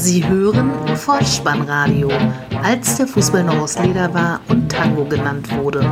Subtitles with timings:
[0.00, 2.08] Sie hören Vollspannradio,
[2.62, 5.84] als der Fußball noch aus Leder war und Tango genannt wurde.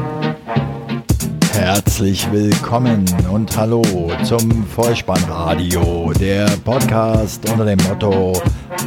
[1.53, 3.83] Herzlich willkommen und hallo
[4.23, 8.33] zum Vollspannradio, der Podcast unter dem Motto,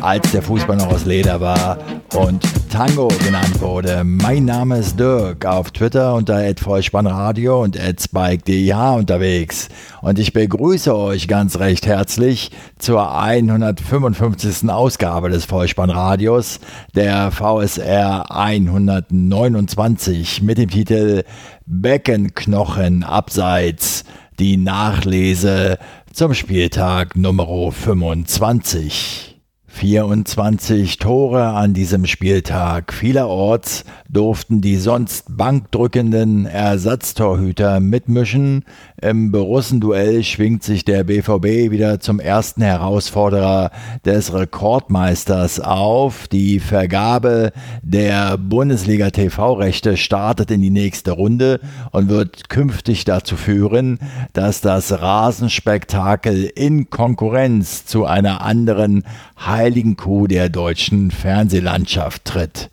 [0.02, 1.78] als der Fußball noch aus Leder war
[2.16, 2.42] und
[2.72, 4.04] Tango genannt wurde.
[4.04, 9.70] Mein Name ist Dirk, auf Twitter unter @vollspannradio und @spike.dh unterwegs
[10.02, 12.50] und ich begrüße euch ganz recht herzlich
[12.80, 14.70] zur 155.
[14.70, 16.60] Ausgabe des Vollspannradios,
[16.96, 21.24] der VSR 129 mit dem Titel
[21.66, 24.06] Beckenknochen abseits,
[24.40, 25.78] die Nachlese
[26.12, 29.31] zum Spieltag Nummer 25.
[29.74, 32.94] 24 Tore an diesem Spieltag.
[32.94, 38.66] Vielerorts durften die sonst bankdrückenden Ersatztorhüter mitmischen.
[39.02, 43.72] Im Borussenduell schwingt sich der BVB wieder zum ersten Herausforderer
[44.06, 46.28] des Rekordmeisters auf.
[46.28, 51.60] Die Vergabe der Bundesliga TV-Rechte startet in die nächste Runde
[51.92, 53.98] und wird künftig dazu führen,
[54.34, 59.04] dass das Rasenspektakel in Konkurrenz zu einer anderen
[59.44, 62.70] heiligen Kuh der deutschen Fernsehlandschaft tritt.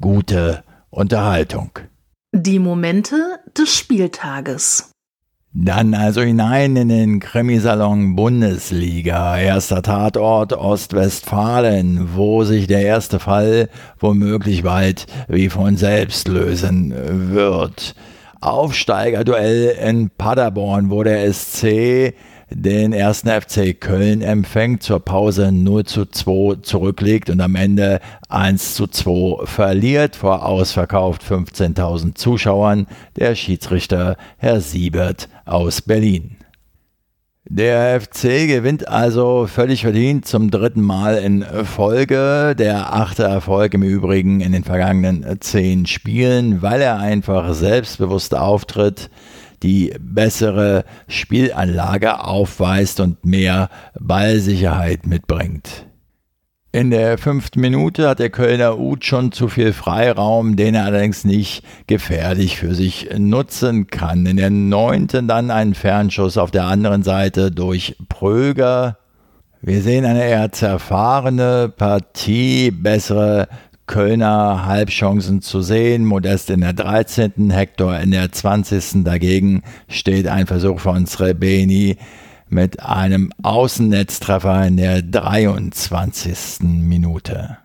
[0.00, 1.70] Gute Unterhaltung.
[2.32, 3.16] Die Momente
[3.58, 4.92] des Spieltages.
[5.54, 13.68] Dann also hinein in den Krimisalon Bundesliga, erster Tatort Ostwestfalen, wo sich der erste Fall
[14.00, 16.94] womöglich bald wie von selbst lösen
[17.34, 17.94] wird.
[18.40, 22.14] Aufsteigerduell in Paderborn, wo der SC
[22.54, 28.74] den ersten FC Köln empfängt, zur Pause 0 zu 2 zurücklegt und am Ende 1
[28.74, 32.86] zu 2 verliert vor ausverkauft 15.000 Zuschauern,
[33.16, 36.36] der Schiedsrichter Herr Siebert aus Berlin.
[37.44, 42.54] Der FC gewinnt also völlig verdient zum dritten Mal in Folge.
[42.56, 49.10] Der achte Erfolg im Übrigen in den vergangenen zehn Spielen, weil er einfach selbstbewusst auftritt,
[49.62, 53.68] die bessere Spielanlage aufweist und mehr
[53.98, 55.86] Ballsicherheit mitbringt.
[56.74, 61.22] In der fünften Minute hat der Kölner Uth schon zu viel Freiraum, den er allerdings
[61.22, 64.24] nicht gefährlich für sich nutzen kann.
[64.24, 68.96] In der neunten dann ein Fernschuss auf der anderen Seite durch Pröger.
[69.60, 73.48] Wir sehen eine eher zerfahrene Partie, bessere
[73.92, 76.06] Kölner Halbchancen zu sehen.
[76.06, 79.04] Modest in der 13., Hector in der 20.
[79.04, 81.98] Dagegen steht ein Versuch von Srebeni
[82.48, 86.60] mit einem Außennetztreffer in der 23.
[86.62, 87.58] Minute.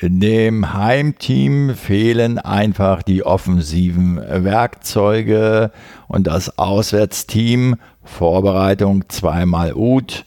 [0.00, 5.70] Dem Heimteam fehlen einfach die offensiven Werkzeuge
[6.08, 10.24] und das Auswärtsteam Vorbereitung zweimal Ut.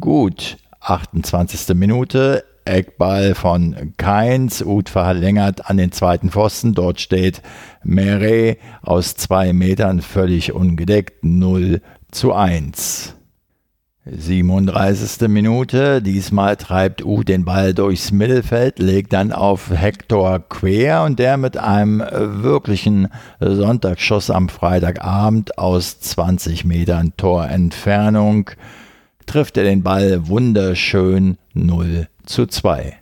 [0.00, 1.76] Gut, 28.
[1.76, 4.62] Minute, Eckball von Keins.
[4.62, 6.74] Uth verlängert an den zweiten Pfosten.
[6.74, 7.42] Dort steht
[7.82, 11.24] Meret aus zwei Metern völlig ungedeckt.
[11.24, 13.14] 0 zu 1.
[14.06, 15.28] 37.
[15.28, 16.00] Minute.
[16.00, 21.58] Diesmal treibt Uth den Ball durchs Mittelfeld, legt dann auf Hector quer und der mit
[21.58, 22.00] einem
[22.42, 23.08] wirklichen
[23.40, 28.50] Sonntagsschuss am Freitagabend aus 20 Metern Torentfernung
[29.30, 32.96] trifft er den Ball wunderschön 0 zu 2.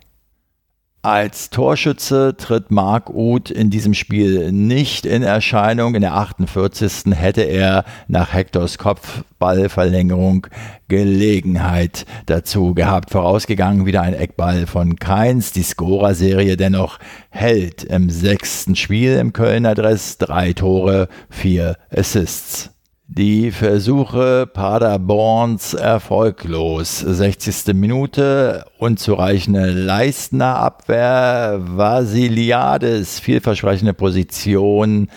[1.01, 5.95] Als Torschütze tritt Marc Uth in diesem Spiel nicht in Erscheinung.
[5.95, 7.15] In der 48.
[7.15, 10.47] hätte er nach Hectors Kopfballverlängerung
[10.89, 13.11] Gelegenheit dazu gehabt.
[13.11, 15.53] Vorausgegangen wieder ein Eckball von Keins.
[15.53, 20.17] Die Scorer-Serie dennoch hält im sechsten Spiel im Kölner Dress.
[20.17, 22.71] Drei Tore, vier Assists.
[23.11, 26.99] Die Versuche Paderborns erfolglos.
[26.99, 27.73] 60.
[27.73, 35.09] Minute, unzureichende Leistner Abwehr, Vasiliades, vielversprechende Position,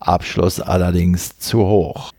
[0.00, 2.12] Abschluss allerdings zu hoch.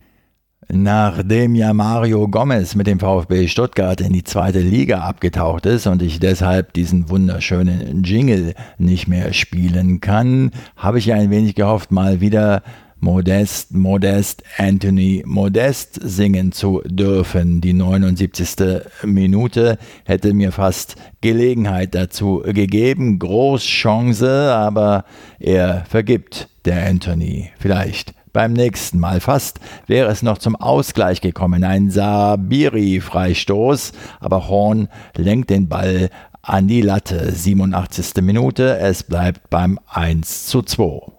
[0.68, 6.03] Nachdem ja Mario Gomez mit dem VfB Stuttgart in die zweite Liga abgetaucht ist und
[6.03, 12.22] ich deshalb diesen wunderschönen Jingle nicht mehr spielen kann, habe ich ein wenig gehofft, mal
[12.22, 12.61] wieder
[13.00, 17.62] Modest, Modest, Anthony Modest singen zu dürfen.
[17.62, 18.82] Die 79.
[19.03, 23.20] Minute hätte mir fast Gelegenheit dazu gegeben.
[23.20, 25.06] Großchance, aber
[25.40, 27.52] er vergibt der Anthony.
[27.59, 29.22] Vielleicht beim nächsten Mal.
[29.22, 31.64] Fast wäre es noch zum Ausgleich gekommen.
[31.64, 36.09] Ein Sabiri-Freistoß, aber Horn lenkt den Ball
[36.41, 37.32] an die Latte.
[37.32, 38.22] 87.
[38.22, 38.78] Minute.
[38.78, 41.15] Es bleibt beim 1 zu 2.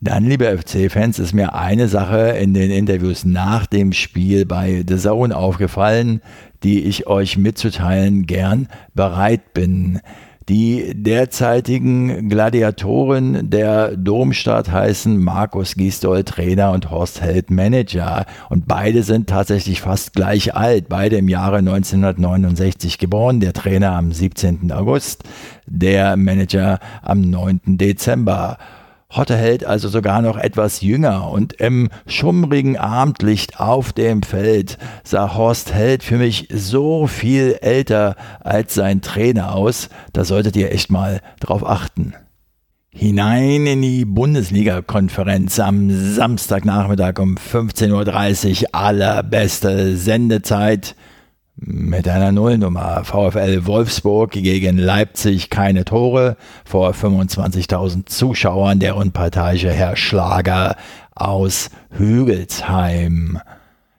[0.00, 4.96] Dann, liebe FC-Fans, ist mir eine Sache in den Interviews nach dem Spiel bei The
[4.96, 6.22] Zone aufgefallen,
[6.62, 10.00] die ich euch mitzuteilen gern bereit bin.
[10.48, 18.24] Die derzeitigen Gladiatoren der Domstadt heißen Markus Gisdol Trainer und Horst Held Manager.
[18.50, 20.88] Und beide sind tatsächlich fast gleich alt.
[20.88, 23.40] Beide im Jahre 1969 geboren.
[23.40, 24.70] Der Trainer am 17.
[24.70, 25.24] August,
[25.66, 27.60] der Manager am 9.
[27.76, 28.58] Dezember.
[29.10, 35.34] Hotte Held also sogar noch etwas jünger und im schummrigen Abendlicht auf dem Feld sah
[35.34, 40.90] Horst Held für mich so viel älter als sein Trainer aus, da solltet ihr echt
[40.90, 42.12] mal drauf achten.
[42.90, 50.96] Hinein in die Bundesliga-Konferenz am Samstagnachmittag um 15.30 Uhr, allerbeste Sendezeit
[51.60, 53.04] mit einer Nullnummer.
[53.04, 58.78] VfL Wolfsburg gegen Leipzig keine Tore vor 25.000 Zuschauern.
[58.78, 60.76] Der unparteiische Herr Schlager
[61.14, 63.40] aus Hügelsheim.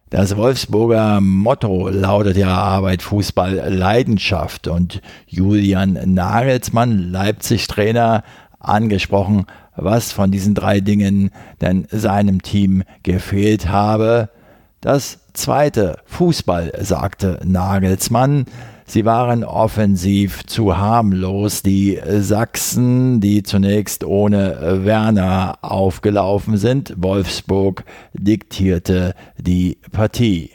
[0.09, 4.67] Das Wolfsburger Motto lautet ja Arbeit, Fußball, Leidenschaft.
[4.67, 8.23] Und Julian Nagelsmann, Leipzig-Trainer,
[8.59, 9.45] angesprochen,
[9.75, 14.29] was von diesen drei Dingen denn seinem Team gefehlt habe.
[14.81, 18.45] Das zweite Fußball, sagte Nagelsmann.
[18.85, 21.61] Sie waren offensiv zu harmlos.
[21.61, 26.93] Die Sachsen, die zunächst ohne Werner aufgelaufen sind.
[26.97, 27.83] Wolfsburg
[28.13, 30.51] diktierte die Partie.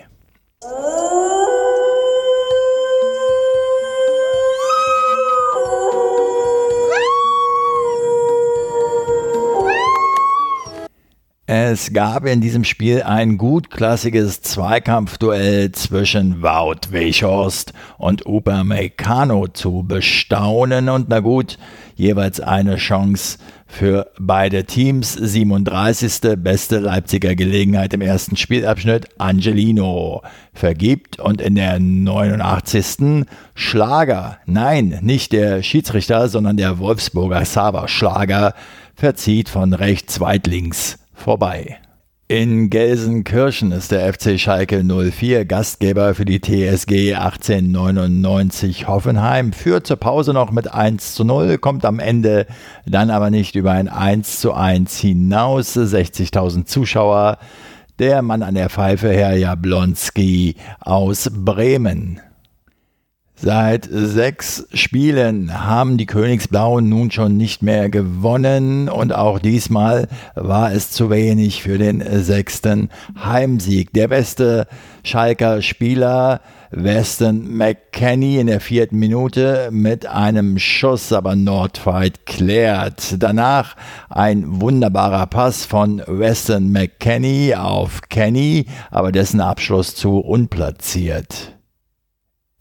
[11.75, 20.89] Es gab in diesem Spiel ein gutklassiges Zweikampfduell zwischen Wout Weghorst und Upamecano zu bestaunen
[20.89, 21.59] und na gut,
[21.97, 25.15] jeweils eine Chance für beide Teams.
[25.15, 26.37] 37.
[26.37, 29.09] beste Leipziger Gelegenheit im ersten Spielabschnitt.
[29.19, 30.23] Angelino
[30.53, 33.27] vergibt und in der 89.
[33.57, 38.55] Schlager, nein, nicht der Schiedsrichter, sondern der Wolfsburger Sava Schlager
[38.95, 41.79] verzieht von rechts weit links vorbei.
[42.27, 49.99] In Gelsenkirchen ist der FC Schalke 04 Gastgeber für die TSG 1899 Hoffenheim, führt zur
[49.99, 52.47] Pause noch mit 1 zu 0, kommt am Ende
[52.87, 55.77] dann aber nicht über ein 1 zu 1 hinaus.
[55.77, 57.37] 60.000 Zuschauer.
[57.99, 62.21] Der Mann an der Pfeife, Herr Jablonski aus Bremen.
[63.37, 70.73] Seit sechs Spielen haben die Königsblauen nun schon nicht mehr gewonnen und auch diesmal war
[70.73, 72.91] es zu wenig für den sechsten
[73.23, 73.93] Heimsieg.
[73.93, 74.69] Der beste
[75.03, 83.17] Schalker Spieler Weston McKenney in der vierten Minute mit einem Schuss, aber Nordfight klärt.
[83.19, 83.77] Danach
[84.11, 91.54] ein wunderbarer Pass von Weston McKenney auf Kenny, aber dessen Abschluss zu unplatziert.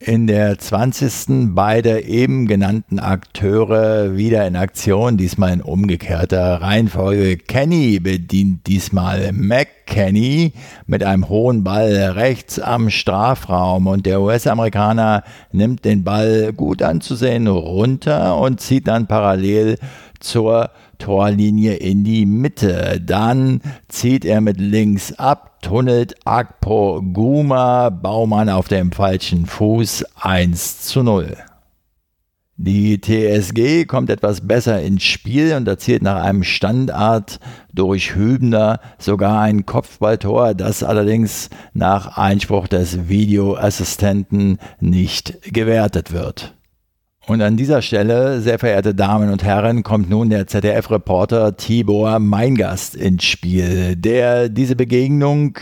[0.06, 1.54] In der 20.
[1.54, 7.38] beide eben genannten Akteure wieder in Aktion, diesmal in umgekehrter Reihenfolge.
[7.38, 10.52] Kenny bedient diesmal McKenny
[10.86, 17.46] mit einem hohen Ball rechts am Strafraum und der US-Amerikaner nimmt den Ball gut anzusehen
[17.46, 19.78] runter und zieht dann parallel
[20.20, 20.68] zur
[21.04, 22.98] Torlinie in die Mitte.
[22.98, 30.80] Dann zieht er mit links ab, tunnelt Akpo Guma, Baumann auf dem falschen Fuß 1
[30.80, 31.36] zu 0.
[32.56, 37.38] Die TSG kommt etwas besser ins Spiel und erzielt nach einem Standard
[37.74, 46.54] durch Hübner sogar ein Kopfballtor, das allerdings nach Einspruch des Videoassistenten nicht gewertet wird.
[47.26, 52.94] Und an dieser Stelle, sehr verehrte Damen und Herren, kommt nun der ZDF-Reporter Tibor Meingast
[52.94, 55.58] ins Spiel, der diese Begegnung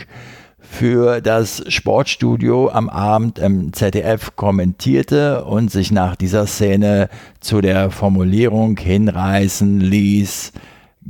[0.59, 7.07] für das Sportstudio am Abend im ZDF kommentierte und sich nach dieser Szene
[7.39, 10.51] zu der Formulierung hinreißen ließ,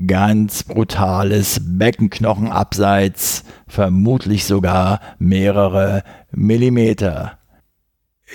[0.06, 7.40] ganz brutales Beckenknochenabseits, vermutlich sogar mehrere Millimeter.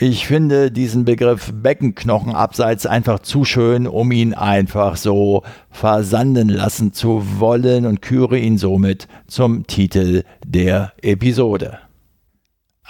[0.01, 7.41] Ich finde diesen Begriff Beckenknochenabseits einfach zu schön, um ihn einfach so versanden lassen zu
[7.41, 11.81] wollen und küre ihn somit zum Titel der Episode.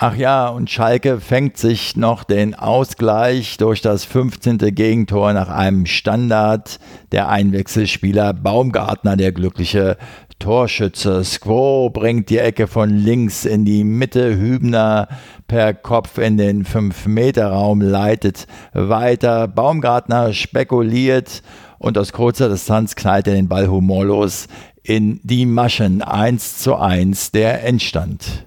[0.00, 4.59] Ach ja, und Schalke fängt sich noch den Ausgleich durch das 15.
[4.59, 6.79] Gegentor nach einem Standard.
[7.11, 9.97] Der Einwechselspieler Baumgartner, der glückliche
[10.38, 11.25] Torschütze.
[11.25, 14.37] Squo bringt die Ecke von links in die Mitte.
[14.38, 15.09] Hübner
[15.47, 19.49] per Kopf in den 5-Meter-Raum leitet weiter.
[19.49, 21.42] Baumgartner spekuliert
[21.78, 24.49] und aus kurzer Distanz knallt er den Ball humorlos
[24.83, 28.47] in die Maschen 1 zu 1 der Endstand.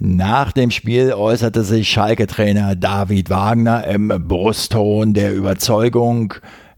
[0.00, 6.34] Nach dem Spiel äußerte sich Schalke-Trainer David Wagner im Brustton der Überzeugung,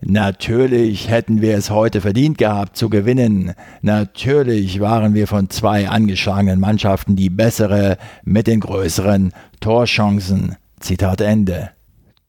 [0.09, 3.55] Natürlich hätten wir es heute verdient gehabt zu gewinnen.
[3.83, 10.55] Natürlich waren wir von zwei angeschlagenen Mannschaften die bessere mit den größeren Torchancen.
[10.79, 11.71] Zitat Ende.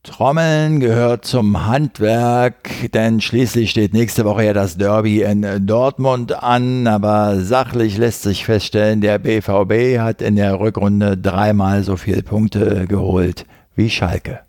[0.02, 6.88] Trommeln gehört zum Handwerk, denn schließlich steht nächste Woche ja das Derby in Dortmund an,
[6.88, 12.88] aber sachlich lässt sich feststellen, der BVB hat in der Rückrunde dreimal so viele Punkte
[12.88, 14.47] geholt wie Schalke.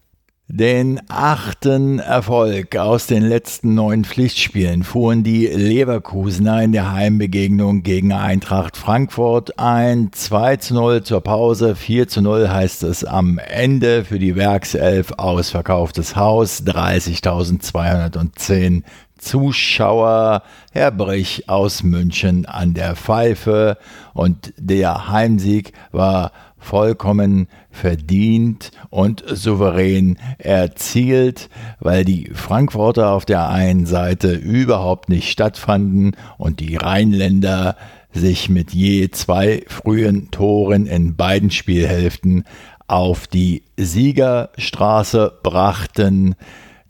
[0.51, 8.15] Den achten Erfolg aus den letzten neun Pflichtspielen fuhren die Leverkusener in der Heimbegegnung gegen
[8.15, 10.09] Eintracht Frankfurt ein.
[10.11, 15.13] 2 zu 0 zur Pause, 4 zu 0 heißt es am Ende für die Werkself
[15.19, 18.85] ausverkauftes Haus, 30.210
[19.19, 20.45] Zuschauer.
[20.73, 23.77] Herr Brich aus München an der Pfeife
[24.15, 26.33] und der Heimsieg war
[26.69, 31.49] vollkommen verdient und souverän erzielt,
[31.81, 37.75] weil die Frankfurter auf der einen Seite überhaupt nicht stattfanden und die Rheinländer
[38.13, 42.45] sich mit je zwei frühen Toren in beiden Spielhälften
[42.87, 46.35] auf die Siegerstraße brachten.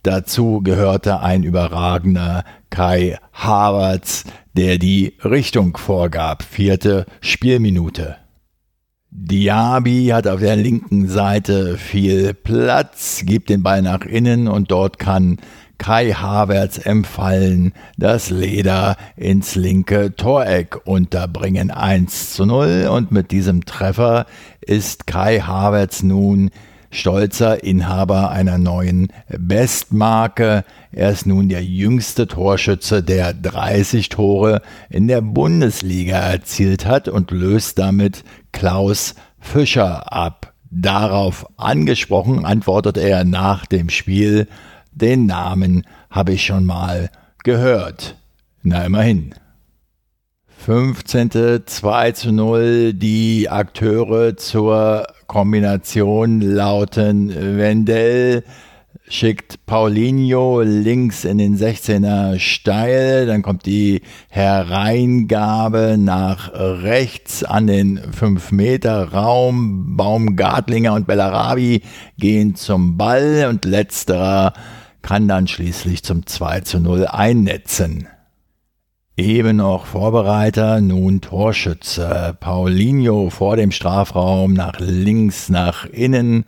[0.02, 6.42] Dazu gehörte ein überragender Kai Havertz, der die Richtung vorgab.
[6.42, 8.16] Vierte Spielminute.
[9.10, 14.98] Diaby hat auf der linken Seite viel Platz, gibt den Ball nach innen und dort
[14.98, 15.38] kann
[15.78, 23.64] Kai Havertz empfallen, das Leder ins linke Toreck unterbringen 1 zu 0 und mit diesem
[23.64, 24.26] Treffer
[24.60, 26.50] ist Kai Havertz nun
[26.90, 30.64] stolzer Inhaber einer neuen Bestmarke.
[30.90, 37.30] Er ist nun der jüngste Torschütze, der 30 Tore in der Bundesliga erzielt hat und
[37.30, 40.52] löst damit Klaus Fischer ab.
[40.70, 44.46] Darauf angesprochen antwortet er nach dem Spiel,
[44.92, 47.10] den Namen habe ich schon mal
[47.44, 48.16] gehört.
[48.62, 49.34] Na immerhin.
[50.58, 51.62] 15.
[51.64, 52.92] 2 zu 0.
[52.92, 58.44] Die Akteure zur Kombination lauten Wendell
[59.10, 68.00] schickt Paulinho links in den 16er steil, dann kommt die Hereingabe nach rechts an den
[68.12, 71.82] 5 Meter Raum, Baumgartlinger und Bellarabi
[72.18, 74.52] gehen zum Ball und letzterer
[75.02, 78.08] kann dann schließlich zum 2 zu 0 einnetzen.
[79.18, 82.36] Eben noch Vorbereiter, nun Torschütze.
[82.38, 86.44] Paulinho vor dem Strafraum nach links, nach innen.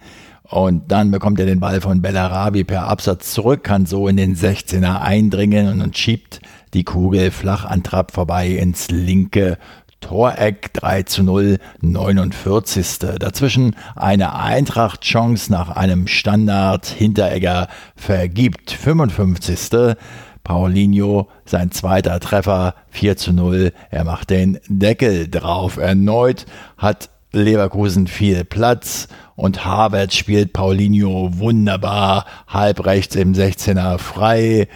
[0.51, 4.35] Und dann bekommt er den Ball von Bellarabi per Absatz zurück, kann so in den
[4.35, 6.41] 16er eindringen und schiebt
[6.75, 9.59] die Kugel flach an Trapp vorbei ins linke
[10.01, 12.99] Toreck 3 zu 0, 49.
[13.19, 16.87] Dazwischen eine Eintracht-Chance nach einem Standard.
[16.87, 19.97] Hinteregger vergibt 55.
[20.43, 23.73] Paulinho, sein zweiter Treffer, 4 zu 0.
[23.91, 25.77] Er macht den Deckel drauf.
[25.77, 26.47] Erneut
[26.79, 34.69] hat Leverkusen viel Platz und Havertz spielt Paulinho wunderbar, halb rechts im 16er frei.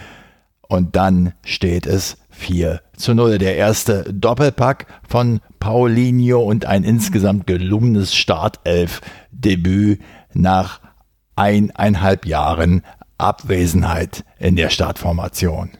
[0.67, 3.37] Und dann steht es 4 zu 0.
[3.37, 10.01] Der erste Doppelpack von Paulinho und ein insgesamt gelungenes Startelf-Debüt
[10.33, 10.79] nach
[11.35, 12.83] eineinhalb Jahren
[13.17, 15.71] Abwesenheit in der Startformation.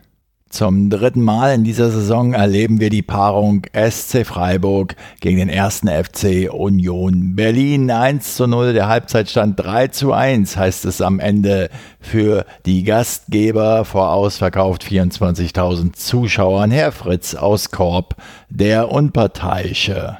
[0.50, 5.88] Zum dritten Mal in dieser Saison erleben wir die Paarung SC Freiburg gegen den ersten
[5.88, 8.74] FC Union Berlin 1 zu 0.
[8.74, 15.94] Der Halbzeitstand 3 zu 1 heißt es am Ende für die Gastgeber vor ausverkauft 24.000
[15.94, 16.72] Zuschauern.
[16.72, 18.16] Herr Fritz aus Korb,
[18.50, 20.20] der Unparteiische.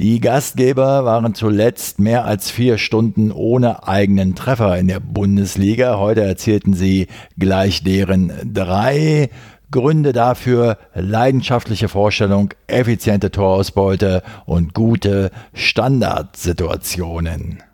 [0.00, 5.98] Die Gastgeber waren zuletzt mehr als vier Stunden ohne eigenen Treffer in der Bundesliga.
[5.98, 9.28] Heute erzielten sie gleich deren drei.
[9.72, 17.64] Gründe dafür leidenschaftliche Vorstellung, effiziente Torausbeute und gute Standardsituationen.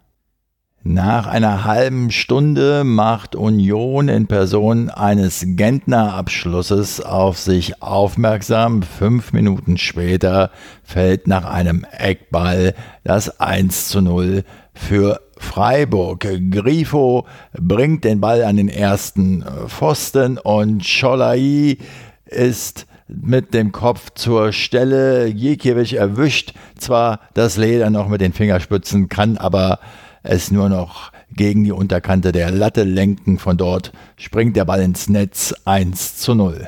[0.87, 8.83] Nach einer halben Stunde macht Union in Person eines Gentner-Abschlusses auf sich aufmerksam.
[8.83, 10.51] Fünf Minuten später
[10.83, 16.27] fällt nach einem Eckball das 1 zu 0 für Freiburg.
[16.51, 17.25] Grifo
[17.59, 21.79] bringt den Ball an den ersten Pfosten und Scholai
[22.27, 25.29] ist mit dem Kopf zur Stelle.
[25.29, 29.79] Jekiewicz erwischt zwar das Leder noch mit den Fingerspitzen, kann aber
[30.25, 33.39] es nur noch gegen die Unterkante der Latte lenken.
[33.39, 36.67] Von dort springt der Ball ins Netz 1 zu 0.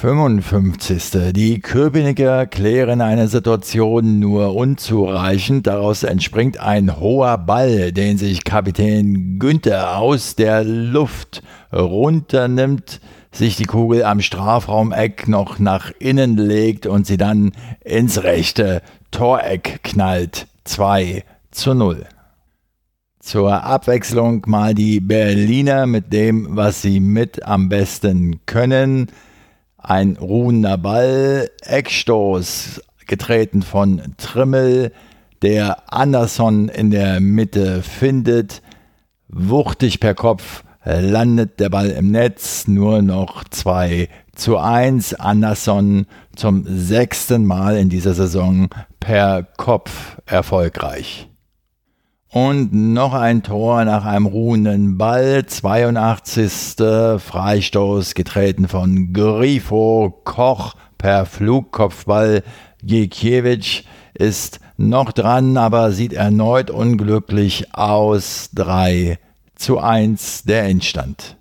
[0.00, 1.32] 55.
[1.34, 5.66] Die Köpenicker klären eine Situation nur unzureichend.
[5.66, 13.00] Daraus entspringt ein hoher Ball, den sich Kapitän Günther aus der Luft runternimmt,
[13.30, 17.52] sich die Kugel am Strafraumeck noch nach innen legt und sie dann
[17.84, 20.46] ins rechte Toreck knallt.
[20.64, 22.06] 2 zu 0.
[23.20, 29.08] Zur Abwechslung mal die Berliner mit dem, was sie mit am besten können.
[29.76, 34.92] Ein ruhender Ball, Eckstoß, getreten von Trimmel,
[35.42, 38.62] der Anderson in der Mitte findet.
[39.28, 45.14] Wuchtig per Kopf landet der Ball im Netz, nur noch 2 zu 1.
[45.14, 51.29] Anderson zum sechsten Mal in dieser Saison per Kopf erfolgreich.
[52.32, 55.46] Und noch ein Tor nach einem ruhenden Ball.
[55.46, 56.76] 82.
[57.18, 62.44] Freistoß getreten von Grifo Koch per Flugkopfball.
[62.84, 63.82] Gikiewicz
[64.14, 68.50] ist noch dran, aber sieht erneut unglücklich aus.
[68.54, 69.18] 3
[69.56, 71.36] zu 1 der Endstand.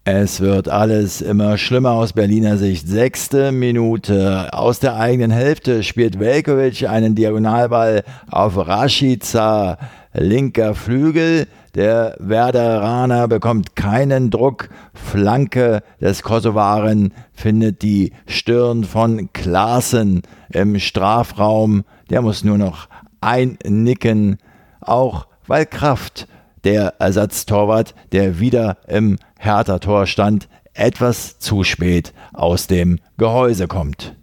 [0.05, 2.89] Es wird alles immer schlimmer aus Berliner Sicht.
[2.89, 4.49] Sechste Minute.
[4.55, 9.77] Aus der eigenen Hälfte spielt Velkovic einen Diagonalball auf Rashica,
[10.15, 11.47] linker Flügel.
[11.75, 14.71] Der Werderaner bekommt keinen Druck.
[14.95, 21.85] Flanke des Kosovaren findet die Stirn von Klaassen im Strafraum.
[22.09, 22.89] Der muss nur noch
[23.21, 24.39] einnicken,
[24.81, 26.27] auch weil Kraft
[26.69, 34.15] der Ersatztorwart, der wieder im Hertha-Tor stand, etwas zu spät aus dem Gehäuse kommt.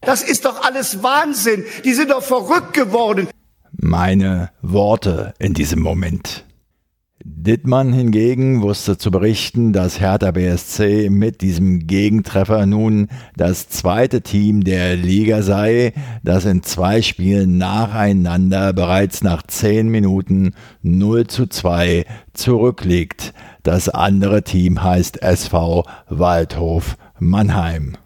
[0.00, 1.62] Das ist doch alles Wahnsinn.
[1.84, 3.28] Die sind doch verrückt geworden.
[3.72, 6.46] Meine Worte in diesem Moment.
[7.22, 14.64] Dittmann hingegen wusste zu berichten, dass Hertha BSC mit diesem Gegentreffer nun das zweite Team
[14.64, 22.06] der Liga sei, das in zwei Spielen nacheinander bereits nach zehn Minuten 0 zu 2
[22.32, 23.34] zurückliegt.
[23.62, 27.96] Das andere Team heißt SV Waldhof Mannheim.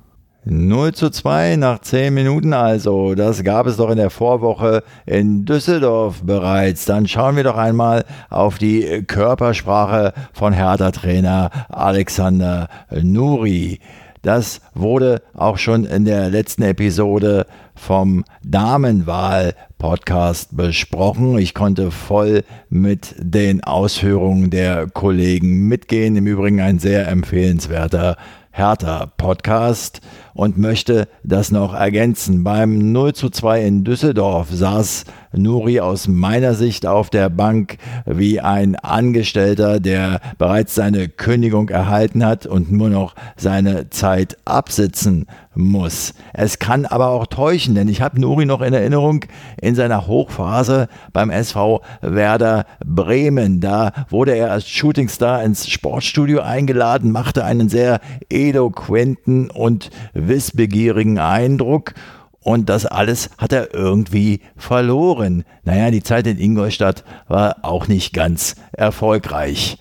[0.46, 3.14] 0 zu 2 nach 10 Minuten also.
[3.14, 6.84] Das gab es doch in der Vorwoche in Düsseldorf bereits.
[6.84, 13.80] Dann schauen wir doch einmal auf die Körpersprache von Hertha-Trainer Alexander Nuri.
[14.20, 21.38] Das wurde auch schon in der letzten Episode vom Damenwahl-Podcast besprochen.
[21.38, 26.16] Ich konnte voll mit den Ausführungen der Kollegen mitgehen.
[26.16, 28.18] Im Übrigen ein sehr empfehlenswerter
[28.50, 30.02] Hertha-Podcast
[30.34, 32.44] und möchte das noch ergänzen.
[32.44, 38.40] Beim 0 zu 2 in Düsseldorf saß Nuri aus meiner Sicht auf der Bank wie
[38.40, 46.14] ein Angestellter, der bereits seine Kündigung erhalten hat und nur noch seine Zeit absitzen muss.
[46.32, 49.24] Es kann aber auch täuschen, denn ich habe Nuri noch in Erinnerung
[49.60, 53.60] in seiner Hochphase beim SV Werder Bremen.
[53.60, 59.90] Da wurde er als Shootingstar ins Sportstudio eingeladen, machte einen sehr eloquenten und
[60.28, 61.94] wissbegierigen Eindruck
[62.40, 65.44] und das alles hat er irgendwie verloren.
[65.64, 69.78] Naja, die Zeit in Ingolstadt war auch nicht ganz erfolgreich.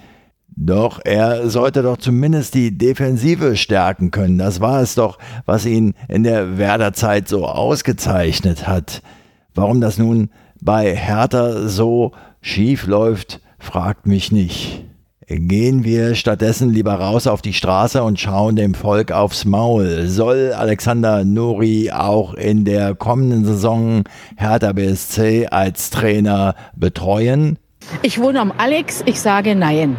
[0.56, 4.38] Doch er sollte doch zumindest die Defensive stärken können.
[4.38, 9.02] Das war es doch, was ihn in der Werderzeit so ausgezeichnet hat.
[9.56, 10.30] Warum das nun
[10.62, 14.86] bei Hertha so schief läuft, fragt mich nicht.
[15.28, 20.08] Gehen wir stattdessen lieber raus auf die Straße und schauen dem Volk aufs Maul.
[20.08, 24.04] Soll Alexander Nuri auch in der kommenden Saison
[24.36, 27.58] Hertha BSC als Trainer betreuen?
[28.02, 29.96] Ich wohne am Alex, ich sage nein.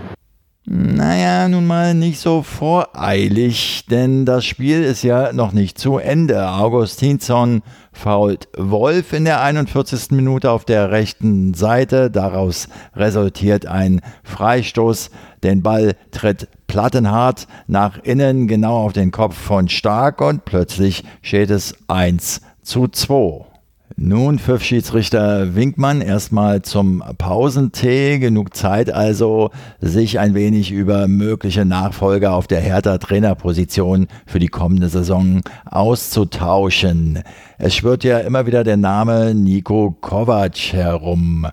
[0.67, 6.49] Naja, nun mal nicht so voreilig, denn das Spiel ist ja noch nicht zu Ende.
[6.49, 7.61] Augustinsson
[7.93, 10.13] fault Wolf in der 41.
[10.13, 12.11] Minute auf der rechten Seite.
[12.11, 15.11] Daraus resultiert ein Freistoß.
[15.43, 21.51] Den Ball tritt Plattenhardt nach innen genau auf den Kopf von Stark und plötzlich steht
[21.51, 23.54] es 1 zu 2.
[23.97, 28.19] Nun pfiff Schiedsrichter Winkmann erstmal zum Pausentee.
[28.19, 34.49] Genug Zeit also, sich ein wenig über mögliche Nachfolger auf der Hertha Trainerposition für die
[34.49, 37.23] kommende Saison auszutauschen.
[37.57, 41.47] Es schwirrt ja immer wieder der Name Nico Kovac herum.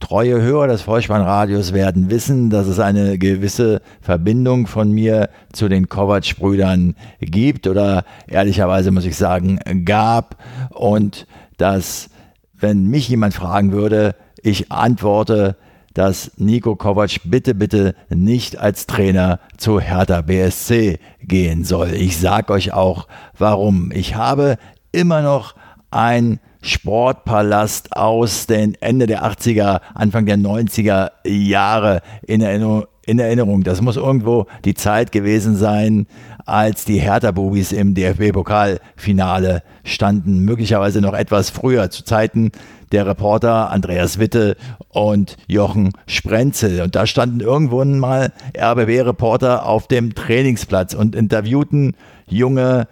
[0.00, 5.88] Treue Hörer des Vollspannradios werden wissen, dass es eine gewisse Verbindung von mir zu den
[5.88, 10.36] Kovac-Brüdern gibt oder ehrlicherweise muss ich sagen gab
[10.70, 12.10] und dass,
[12.54, 15.56] wenn mich jemand fragen würde, ich antworte,
[15.96, 21.94] dass Nico Kovac bitte, bitte nicht als Trainer zu Hertha BSC gehen soll.
[21.94, 23.90] Ich sage euch auch, warum.
[23.92, 24.58] Ich habe
[24.92, 25.54] immer noch
[25.90, 32.84] ein Sportpalast aus den Ende der 80er, Anfang der 90er Jahre in Erinnerung.
[33.08, 33.62] In Erinnerung.
[33.62, 36.08] Das muss irgendwo die Zeit gewesen sein,
[36.46, 40.40] als die Hertha-Bubis im DFB-Pokalfinale standen.
[40.44, 42.52] Möglicherweise noch etwas früher, zu Zeiten
[42.92, 44.56] der Reporter Andreas Witte
[44.88, 46.80] und Jochen Sprenzel.
[46.82, 51.94] Und da standen irgendwo mal RBB-Reporter auf dem Trainingsplatz und interviewten
[52.26, 52.86] junge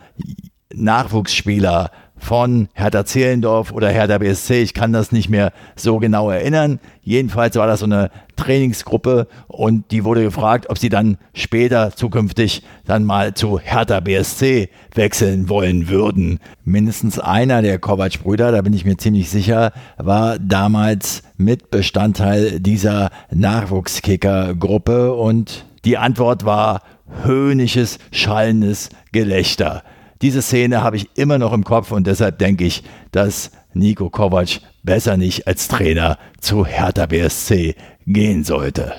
[0.73, 4.62] Nachwuchsspieler von Hertha Zehlendorf oder Hertha BSC.
[4.62, 6.81] Ich kann das nicht mehr so genau erinnern.
[7.03, 12.62] Jedenfalls war das so eine Trainingsgruppe und die wurde gefragt, ob sie dann später zukünftig
[12.87, 16.40] dann mal zu Hertha BSC wechseln wollen würden.
[16.64, 25.14] Mindestens einer der Kovac-Brüder, da bin ich mir ziemlich sicher, war damals Mitbestandteil dieser Nachwuchskicker-Gruppe
[25.14, 26.83] und die Antwort war
[27.22, 29.83] höhnisches, schallendes Gelächter.
[30.22, 34.61] Diese Szene habe ich immer noch im Kopf und deshalb denke ich, dass Nico Kovac
[34.83, 37.74] besser nicht als Trainer zu Hertha BSC
[38.07, 38.94] gehen sollte.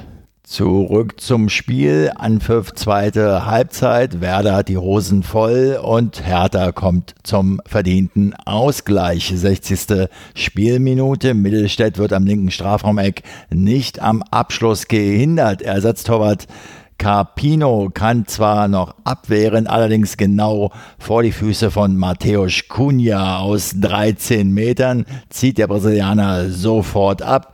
[0.45, 2.11] Zurück zum Spiel.
[2.15, 4.21] Anpfiff zweite Halbzeit.
[4.21, 9.33] Werder hat die Hosen voll und Hertha kommt zum verdienten Ausgleich.
[9.35, 10.07] 60.
[10.35, 11.33] Spielminute.
[11.33, 15.63] Mittelstädt wird am linken Strafraumeck nicht am Abschluss gehindert.
[15.63, 16.45] Ersatztorwart
[16.97, 24.51] Carpino kann zwar noch abwehren, allerdings genau vor die Füße von Mateus Cunha aus 13
[24.51, 27.53] Metern zieht der Brasilianer sofort ab.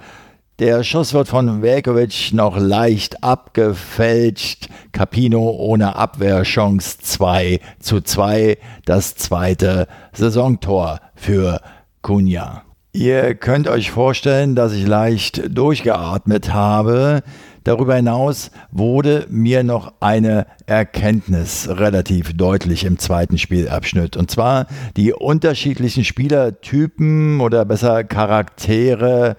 [0.59, 4.69] Der Schuss wird von Velkovic noch leicht abgefälscht.
[4.91, 8.59] Capino ohne Abwehrchance 2 zu 2.
[8.85, 11.61] Das zweite Saisontor für
[12.03, 12.61] Cunha.
[12.93, 17.23] Ihr könnt euch vorstellen, dass ich leicht durchgeatmet habe.
[17.63, 24.17] Darüber hinaus wurde mir noch eine Erkenntnis relativ deutlich im zweiten Spielabschnitt.
[24.17, 24.65] Und zwar
[24.97, 29.37] die unterschiedlichen Spielertypen oder besser Charaktere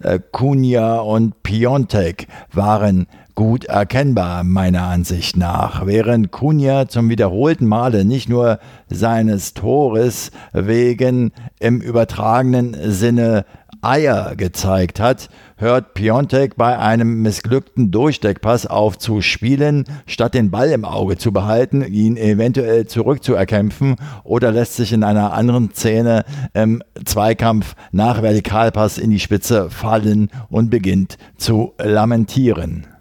[0.00, 5.86] äh, Cunha und Piontek waren gut erkennbar, meiner Ansicht nach.
[5.86, 8.58] Während Cunha zum wiederholten Male nicht nur
[8.90, 13.46] seines Tores wegen im übertragenen Sinne
[13.80, 15.28] Eier gezeigt hat,
[15.62, 21.32] hört Piontek bei einem missglückten Durchsteckpass auf zu spielen, statt den Ball im Auge zu
[21.32, 28.98] behalten, ihn eventuell zurückzuerkämpfen oder lässt sich in einer anderen Szene im Zweikampf nach Vertikalpass
[28.98, 32.91] in die Spitze fallen und beginnt zu lamentieren.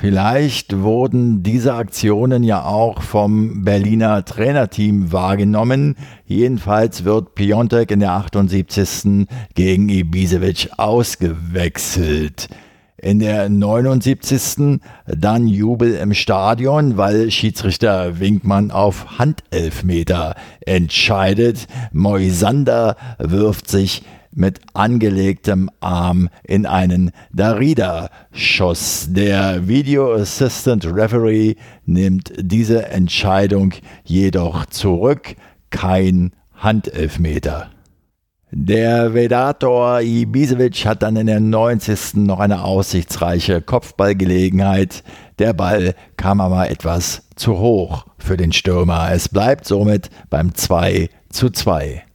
[0.00, 5.96] Vielleicht wurden diese Aktionen ja auch vom Berliner Trainerteam wahrgenommen.
[6.24, 9.26] Jedenfalls wird Piontek in der 78.
[9.54, 12.48] gegen Ibisevic ausgewechselt.
[12.96, 14.80] In der 79.
[15.06, 21.66] dann Jubel im Stadion, weil Schiedsrichter Winkmann auf Handelfmeter entscheidet.
[21.92, 24.02] Moisander wirft sich
[24.38, 29.08] mit angelegtem Arm in einen Darida-Schuss.
[29.10, 33.74] Der Video Assistant Referee nimmt diese Entscheidung
[34.04, 35.34] jedoch zurück.
[35.70, 37.70] Kein Handelfmeter.
[38.50, 42.14] Der Vedator Ibisevic hat dann in der 90.
[42.14, 45.02] noch eine aussichtsreiche Kopfballgelegenheit.
[45.38, 49.10] Der Ball kam aber etwas zu hoch für den Stürmer.
[49.12, 52.07] Es bleibt somit beim 2 zu 2.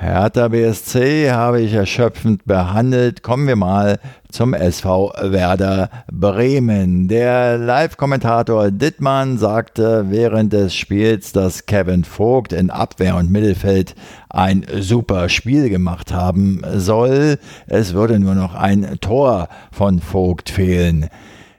[0.00, 3.24] Hertha BSC habe ich erschöpfend behandelt.
[3.24, 3.98] Kommen wir mal
[4.30, 7.08] zum SV Werder Bremen.
[7.08, 13.96] Der Live-Kommentator Dittmann sagte während des Spiels, dass Kevin Vogt in Abwehr und Mittelfeld
[14.30, 17.38] ein super Spiel gemacht haben soll.
[17.66, 21.08] Es würde nur noch ein Tor von Vogt fehlen.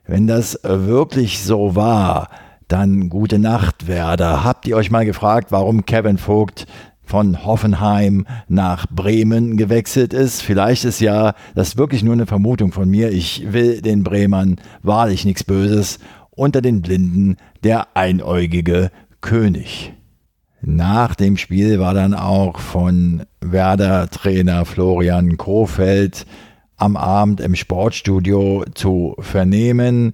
[0.08, 2.30] Wenn das wirklich so war,
[2.70, 4.44] dann gute Nacht, Werder.
[4.44, 6.68] Habt ihr euch mal gefragt, warum Kevin Vogt
[7.10, 10.44] von Hoffenheim nach Bremen gewechselt ist.
[10.44, 13.12] Vielleicht ist ja das wirklich nur eine Vermutung von mir.
[13.12, 15.98] Ich will den Bremern wahrlich nichts Böses.
[16.30, 18.92] Unter den Blinden der einäugige
[19.22, 19.92] König.
[20.62, 26.28] Nach dem Spiel war dann auch von Werder-Trainer Florian Kofeld
[26.78, 30.14] am Abend im Sportstudio zu vernehmen,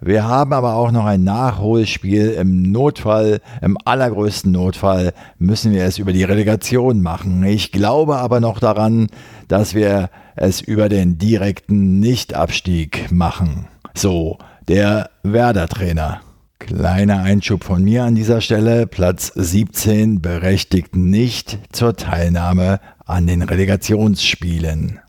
[0.00, 2.30] wir haben aber auch noch ein Nachholspiel.
[2.32, 7.42] Im Notfall, im allergrößten Notfall, müssen wir es über die Relegation machen.
[7.44, 9.06] Ich glaube aber noch daran,
[9.48, 13.66] dass wir es über den direkten Nichtabstieg machen.
[13.94, 16.20] So, der Werder-Trainer.
[16.58, 18.86] Kleiner Einschub von mir an dieser Stelle.
[18.86, 25.00] Platz 17 berechtigt nicht zur Teilnahme an den Relegationsspielen.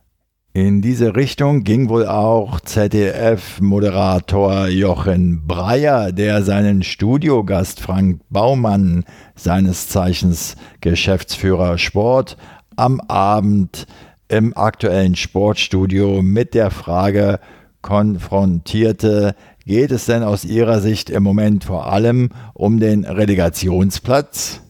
[0.55, 9.03] In diese Richtung ging wohl auch ZDF-Moderator Jochen Breyer, der seinen Studiogast Frank Baumann,
[9.35, 12.37] seines Zeichens Geschäftsführer Sport,
[12.77, 13.85] am Abend
[14.29, 17.41] im aktuellen Sportstudio mit der Frage
[17.81, 24.61] konfrontierte, geht es denn aus Ihrer Sicht im Moment vor allem um den Relegationsplatz?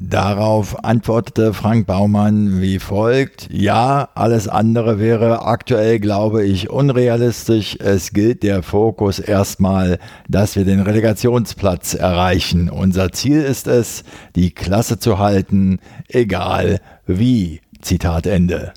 [0.00, 7.76] Darauf antwortete Frank Baumann wie folgt, ja, alles andere wäre aktuell, glaube ich, unrealistisch.
[7.80, 12.70] Es gilt der Fokus erstmal, dass wir den Relegationsplatz erreichen.
[12.70, 14.04] Unser Ziel ist es,
[14.36, 17.60] die Klasse zu halten, egal wie.
[17.80, 18.72] Zitat Ende.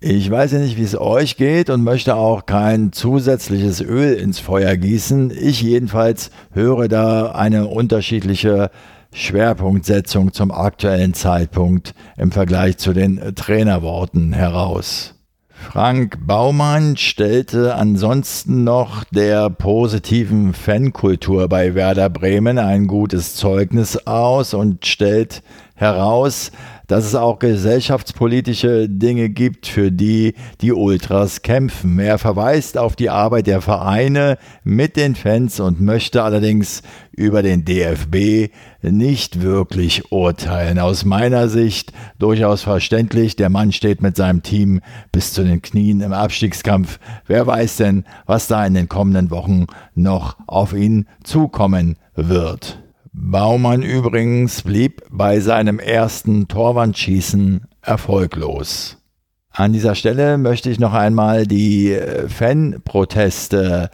[0.00, 4.40] Ich weiß ja nicht, wie es euch geht und möchte auch kein zusätzliches Öl ins
[4.40, 5.30] Feuer gießen.
[5.30, 8.70] Ich jedenfalls höre da eine unterschiedliche
[9.16, 15.14] Schwerpunktsetzung zum aktuellen Zeitpunkt im Vergleich zu den Trainerworten heraus.
[15.48, 24.52] Frank Baumann stellte ansonsten noch der positiven Fankultur bei Werder Bremen ein gutes Zeugnis aus
[24.52, 25.42] und stellt
[25.74, 26.52] heraus,
[26.86, 31.98] dass es auch gesellschaftspolitische Dinge gibt, für die die Ultras kämpfen.
[31.98, 37.64] Er verweist auf die Arbeit der Vereine mit den Fans und möchte allerdings über den
[37.64, 40.78] DFB nicht wirklich urteilen.
[40.78, 43.36] Aus meiner Sicht durchaus verständlich.
[43.36, 44.80] Der Mann steht mit seinem Team
[45.12, 46.98] bis zu den Knien im Abstiegskampf.
[47.26, 52.85] Wer weiß denn, was da in den kommenden Wochen noch auf ihn zukommen wird.
[53.18, 58.98] Baumann übrigens blieb bei seinem ersten Torwandschießen erfolglos.
[59.50, 63.88] An dieser Stelle möchte ich noch einmal die äh, Fanproteste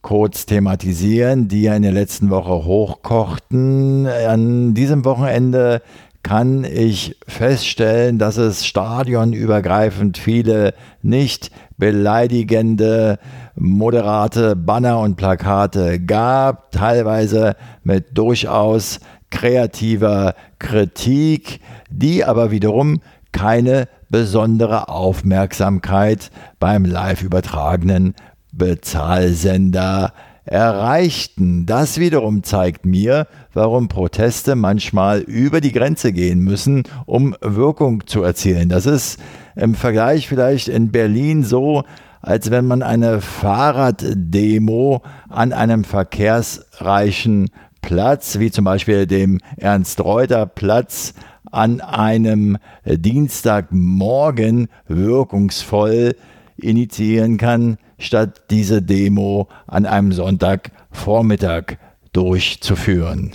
[0.00, 4.06] kurz thematisieren, die ja in der letzten Woche hochkochten.
[4.06, 5.82] An diesem Wochenende
[6.22, 13.18] kann ich feststellen, dass es stadionübergreifend viele nicht beleidigende,
[13.58, 23.00] moderate Banner und Plakate gab, teilweise mit durchaus kreativer Kritik, die aber wiederum
[23.32, 28.14] keine besondere Aufmerksamkeit beim live übertragenen
[28.52, 30.12] Bezahlsender
[30.44, 31.66] erreichten.
[31.66, 38.22] Das wiederum zeigt mir, warum Proteste manchmal über die Grenze gehen müssen, um Wirkung zu
[38.22, 38.70] erzielen.
[38.70, 39.20] Das ist
[39.56, 41.84] im Vergleich vielleicht in Berlin so,
[42.20, 47.50] als wenn man eine Fahrraddemo an einem verkehrsreichen
[47.80, 51.14] Platz, wie zum Beispiel dem Ernst-Reuter-Platz,
[51.50, 56.14] an einem Dienstagmorgen wirkungsvoll
[56.56, 61.78] initiieren kann, statt diese Demo an einem Sonntagvormittag
[62.12, 63.32] durchzuführen.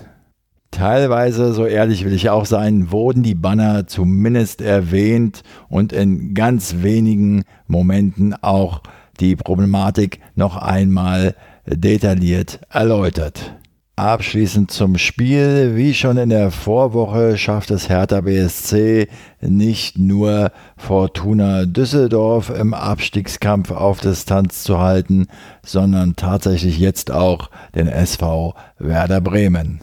[0.74, 6.78] Teilweise, so ehrlich will ich auch sein, wurden die Banner zumindest erwähnt und in ganz
[6.82, 8.82] wenigen Momenten auch
[9.20, 11.36] die Problematik noch einmal
[11.68, 13.54] detailliert erläutert.
[13.96, 15.76] Abschließend zum Spiel.
[15.76, 19.08] Wie schon in der Vorwoche schafft es Hertha BSC
[19.42, 25.28] nicht nur Fortuna Düsseldorf im Abstiegskampf auf Distanz zu halten,
[25.64, 29.80] sondern tatsächlich jetzt auch den SV Werder Bremen.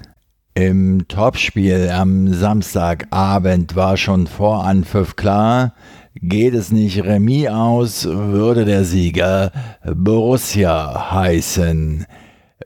[0.60, 5.72] Im Topspiel am Samstagabend war schon vor Anpfiff klar,
[6.16, 9.52] geht es nicht Remis aus, würde der Sieger
[9.86, 12.04] Borussia heißen.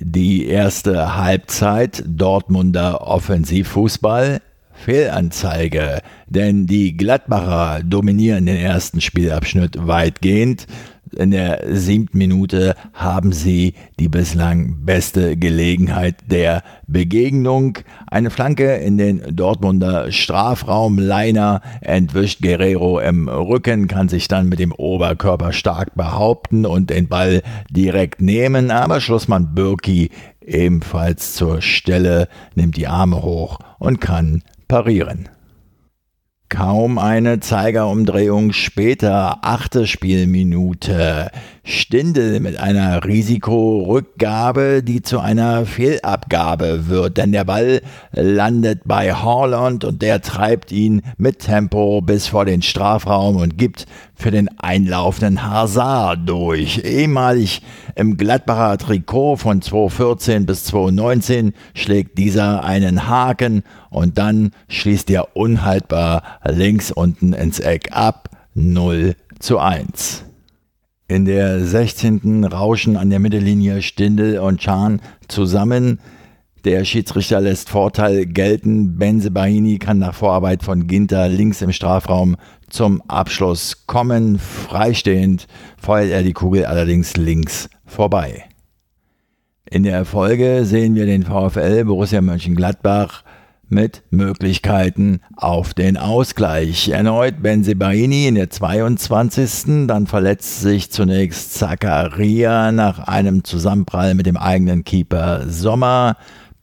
[0.00, 4.40] Die erste Halbzeit Dortmunder Offensivfußball
[4.82, 10.66] Fehlanzeige, denn die Gladbacher dominieren den ersten Spielabschnitt weitgehend.
[11.16, 17.78] In der siebten Minute haben sie die bislang beste Gelegenheit der Begegnung.
[18.06, 20.98] Eine Flanke in den Dortmunder Strafraum.
[20.98, 27.08] Leiner entwischt Guerrero im Rücken, kann sich dann mit dem Oberkörper stark behaupten und den
[27.08, 28.70] Ball direkt nehmen.
[28.70, 35.28] Aber Schlussmann Birki ebenfalls zur Stelle, nimmt die Arme hoch und kann parieren.
[36.48, 41.30] Kaum eine Zeigerumdrehung später, achte Spielminute,
[41.62, 47.82] Stindel mit einer Risikorückgabe, die zu einer Fehlabgabe wird, denn der Ball
[48.12, 53.86] landet bei Horland und der treibt ihn mit Tempo bis vor den Strafraum und gibt
[54.22, 56.78] für den einlaufenden Hazard durch.
[56.84, 57.60] Ehemalig
[57.96, 65.36] im Gladbacher Trikot von 2014 bis 2019 schlägt dieser einen Haken und dann schließt er
[65.36, 70.24] unhaltbar links unten ins Eck ab 0 zu 1.
[71.08, 72.44] In der 16.
[72.44, 75.98] rauschen an der Mittellinie Stindel und Chan zusammen.
[76.64, 78.96] Der Schiedsrichter lässt Vorteil gelten.
[78.96, 82.36] Benze Bahini kann nach Vorarbeit von Ginter links im Strafraum
[82.72, 84.38] zum Abschluss kommen.
[84.38, 85.46] Freistehend
[85.80, 88.44] feuert er die Kugel allerdings links vorbei.
[89.70, 93.22] In der Folge sehen wir den VfL Borussia Mönchengladbach
[93.68, 96.90] mit Möglichkeiten auf den Ausgleich.
[96.90, 99.86] Erneut Benzebaini in der 22.
[99.86, 106.16] Dann verletzt sich zunächst Zakaria nach einem Zusammenprall mit dem eigenen Keeper Sommer.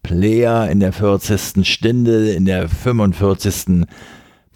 [0.04, 1.68] Player in der 40.
[1.68, 3.86] Stindel, in der 45.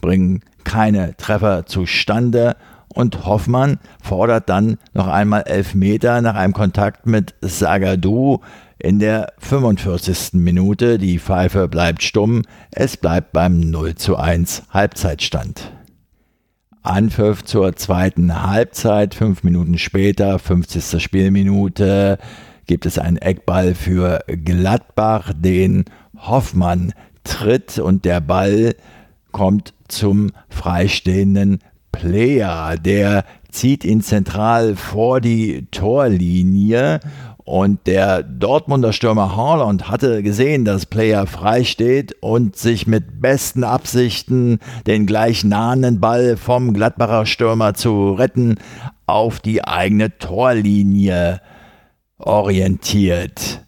[0.04, 2.58] bringen keine Treffer zustande
[2.94, 8.40] und Hoffmann fordert dann noch einmal elf Meter nach einem Kontakt mit Sagadu
[8.78, 10.34] in der 45.
[10.34, 10.98] Minute.
[10.98, 15.72] Die Pfeife bleibt stumm, es bleibt beim 0 zu 1 Halbzeitstand.
[16.82, 21.02] Anpfiff zur zweiten Halbzeit, fünf Minuten später, 50.
[21.02, 22.18] Spielminute,
[22.68, 25.86] gibt es einen Eckball für Gladbach, den
[26.18, 28.76] Hoffmann tritt und der Ball
[29.34, 31.60] kommt zum freistehenden
[31.92, 32.78] Player.
[32.78, 37.02] Der zieht ihn zentral vor die Torlinie
[37.46, 43.66] und der Dortmunder Stürmer Haaland hatte gesehen, dass Player frei steht und sich mit besten
[43.66, 48.56] Absichten den gleich nahenden Ball vom Gladbacher Stürmer zu retten
[49.08, 51.42] auf die eigene Torlinie
[52.18, 53.66] orientiert.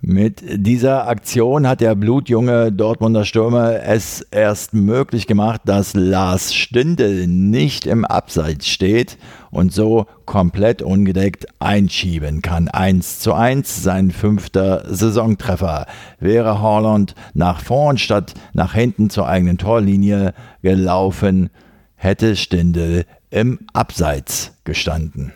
[0.00, 7.26] Mit dieser Aktion hat der blutjunge Dortmunder Stürmer es erst möglich gemacht, dass Lars Stindl
[7.26, 9.18] nicht im Abseits steht
[9.50, 12.68] und so komplett ungedeckt einschieben kann.
[12.68, 15.86] 1 zu 1, sein fünfter Saisontreffer.
[16.20, 20.32] Wäre Holland nach vorn statt nach hinten zur eigenen Torlinie
[20.62, 21.50] gelaufen,
[21.96, 25.32] hätte Stindl im Abseits gestanden.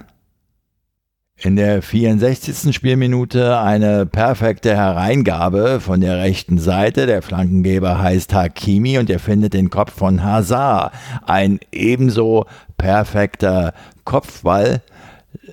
[1.44, 2.72] In der 64.
[2.72, 7.06] Spielminute eine perfekte Hereingabe von der rechten Seite.
[7.06, 10.92] Der Flankengeber heißt Hakimi und er findet den Kopf von Hazard.
[11.26, 12.46] Ein ebenso
[12.78, 13.74] perfekter
[14.04, 14.82] Kopfball.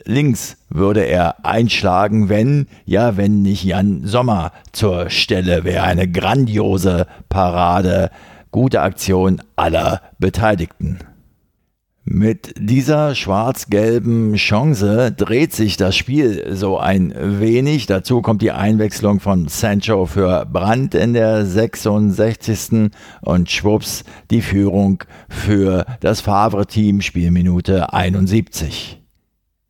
[0.06, 5.82] Links würde er einschlagen, wenn, ja, wenn nicht Jan Sommer zur Stelle wäre.
[5.82, 8.12] Eine grandiose Parade.
[8.52, 11.00] Gute Aktion aller Beteiligten.
[12.12, 17.86] Mit dieser schwarz-gelben Chance dreht sich das Spiel so ein wenig.
[17.86, 22.90] Dazu kommt die Einwechslung von Sancho für Brandt in der 66.
[23.22, 28.99] und schwupps die Führung für das Favre-Team Spielminute 71.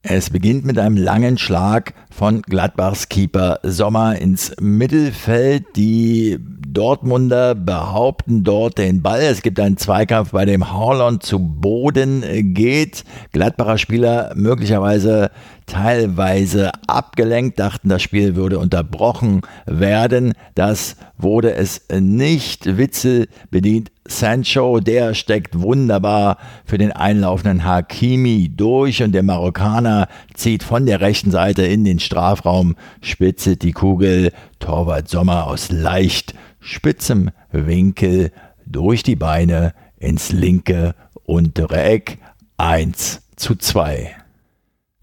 [0.02, 5.66] Es beginnt mit einem langen Schlag von Gladbachs Keeper Sommer ins Mittelfeld.
[5.76, 9.20] Die Dortmunder behaupten dort den Ball.
[9.20, 12.24] Es gibt einen Zweikampf, bei dem Haaland zu Boden
[12.54, 13.04] geht.
[13.34, 15.32] Gladbacher Spieler möglicherweise
[15.70, 20.34] teilweise abgelenkt, dachten, das Spiel würde unterbrochen werden.
[20.56, 22.78] Das wurde es nicht.
[22.78, 30.64] Witzel bedient Sancho, der steckt wunderbar für den einlaufenden Hakimi durch und der Marokkaner zieht
[30.64, 37.30] von der rechten Seite in den Strafraum, spitzelt die Kugel, Torwart Sommer aus leicht spitzem
[37.52, 38.32] Winkel
[38.66, 42.18] durch die Beine ins linke untere Eck
[42.58, 44.19] 1 zu 2.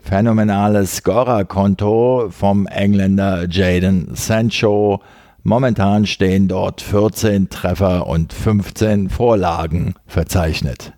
[0.09, 5.01] Phänomenales Scorerkonto vom Engländer Jaden Sancho.
[5.43, 10.93] Momentan stehen dort 14 Treffer und 15 Vorlagen verzeichnet.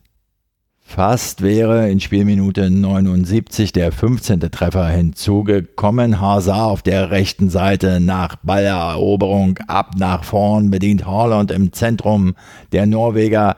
[0.90, 4.40] Fast wäre in Spielminute 79 der 15.
[4.40, 6.20] Treffer hinzugekommen.
[6.20, 12.34] Hazard auf der rechten Seite nach Balleroberung ab nach vorn bedient Haaland im Zentrum.
[12.72, 13.56] Der Norweger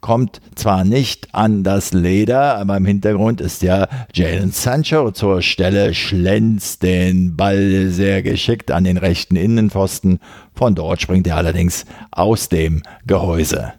[0.00, 5.94] kommt zwar nicht an das Leder, aber im Hintergrund ist ja Jalen Sancho zur Stelle,
[5.94, 10.20] schlänzt den Ball sehr geschickt an den rechten Innenpfosten.
[10.54, 13.72] Von dort springt er allerdings aus dem Gehäuse.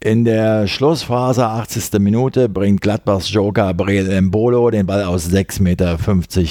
[0.00, 1.98] In der Schlussphase, 80.
[1.98, 5.98] Minute, bringt Gladbachs Joker Breel Embolo den Ball aus 6,50 Meter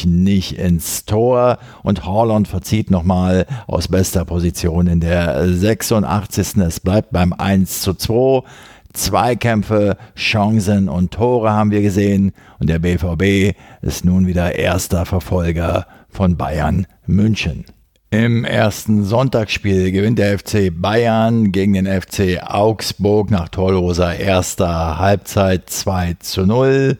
[0.05, 6.57] nicht ins Tor und Haaland verzieht nochmal aus bester Position in der 86.
[6.57, 8.43] Es bleibt beim 1 zu 2.
[8.91, 15.87] Zweikämpfe, Chancen und Tore haben wir gesehen und der BVB ist nun wieder erster Verfolger
[16.09, 17.63] von Bayern München.
[18.09, 25.69] Im ersten Sonntagsspiel gewinnt der FC Bayern gegen den FC Augsburg nach torloser erster Halbzeit
[25.69, 26.97] 2 zu 0.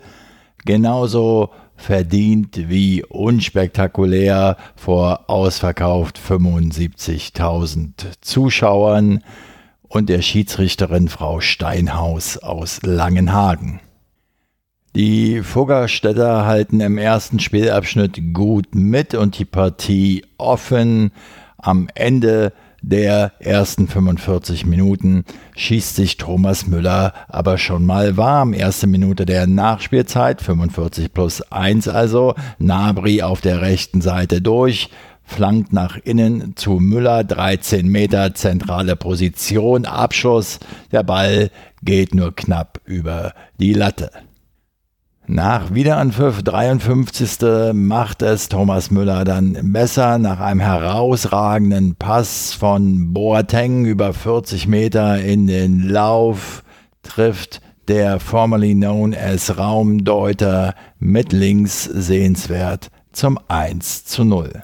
[0.66, 7.90] Genauso verdient wie unspektakulär vor ausverkauft 75.000
[8.20, 9.24] Zuschauern
[9.88, 13.80] und der Schiedsrichterin Frau Steinhaus aus Langenhagen.
[14.96, 21.12] Die Fuggerstädter halten im ersten Spielabschnitt gut mit und die Partie offen.
[21.58, 25.26] Am Ende der ersten 45 Minuten
[25.56, 28.54] schießt sich Thomas Müller aber schon mal warm.
[28.54, 32.36] Erste Minute der Nachspielzeit, 45 plus 1 also.
[32.58, 34.90] Nabri auf der rechten Seite durch,
[35.24, 40.60] flankt nach innen zu Müller, 13 Meter zentrale Position, Abschuss.
[40.92, 41.52] Der Ball
[41.84, 44.12] geht nur knapp über die Latte.
[45.30, 47.74] Nach Wiederanpfiff 53.
[47.74, 50.20] macht es Thomas Müller dann besser.
[50.20, 56.64] Nach einem herausragenden Pass von Boateng über 40 Meter in den Lauf
[57.04, 57.60] trifft
[57.90, 64.64] der formerly known as Raumdeuter mit links sehenswert zum 1 zu 0.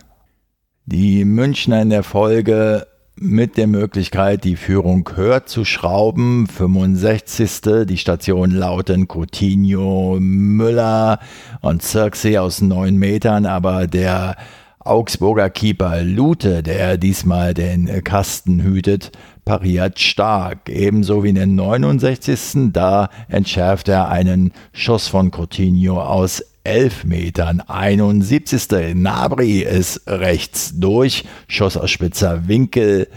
[0.85, 6.47] Die Münchner in der Folge mit der Möglichkeit, die Führung höher zu schrauben.
[6.47, 7.85] 65.
[7.85, 11.19] Die Station lauten Coutinho, Müller
[11.61, 14.35] und Zirksee aus neun Metern, aber der
[14.79, 19.11] Augsburger Keeper Lute, der diesmal den Kasten hütet,
[19.45, 20.69] pariert stark.
[20.69, 22.71] Ebenso wie in den 69.
[22.73, 27.61] Da entschärft er einen Schuss von Coutinho aus 11 Metern.
[27.61, 28.93] 71.
[28.95, 33.07] Nabri ist rechts durch, Schuss aus spitzer Winkel,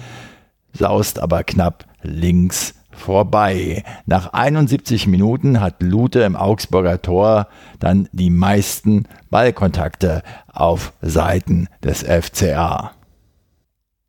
[0.73, 3.85] saust aber knapp links vorbei.
[4.07, 10.23] Nach 71 Minuten hat Lute im Augsburger Tor dann die meisten Ballkontakte
[10.53, 12.96] auf Seiten des FCA.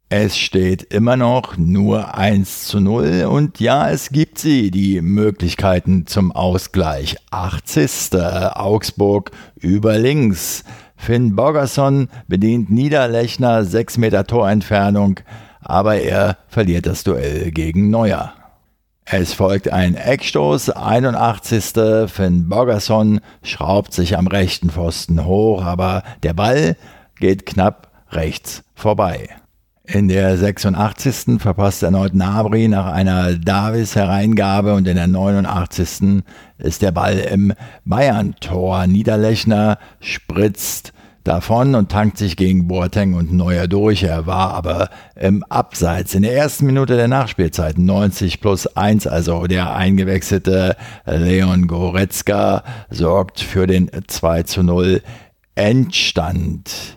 [0.09, 6.07] Es steht immer noch nur 1 zu 0 und ja, es gibt sie, die Möglichkeiten
[6.07, 7.17] zum Ausgleich.
[7.31, 8.15] 80.
[8.53, 10.63] Augsburg über links.
[10.95, 15.19] Finn Borgerson bedient Niederlechner 6 Meter Torentfernung,
[15.59, 18.31] aber er verliert das Duell gegen Neuer.
[19.03, 22.09] Es folgt ein Eckstoß, 81.
[22.09, 26.77] Finn Borgerson schraubt sich am rechten Pfosten hoch, aber der Ball
[27.19, 29.27] geht knapp rechts vorbei.
[29.89, 31.39] In der 86.
[31.39, 36.23] verpasst erneut Nabri nach einer Davis-Hereingabe und in der 89.
[36.57, 37.53] ist der Ball im
[37.85, 38.85] Bayern-Tor.
[38.85, 40.91] Niederlechner spritzt
[41.23, 44.03] davon und tankt sich gegen Boateng und Neuer durch.
[44.03, 46.15] Er war aber im Abseits.
[46.15, 50.75] In der ersten Minute der Nachspielzeit, 90 plus 1, also der eingewechselte
[51.05, 55.01] Leon Goretzka sorgt für den 2 zu 0
[55.55, 56.96] Endstand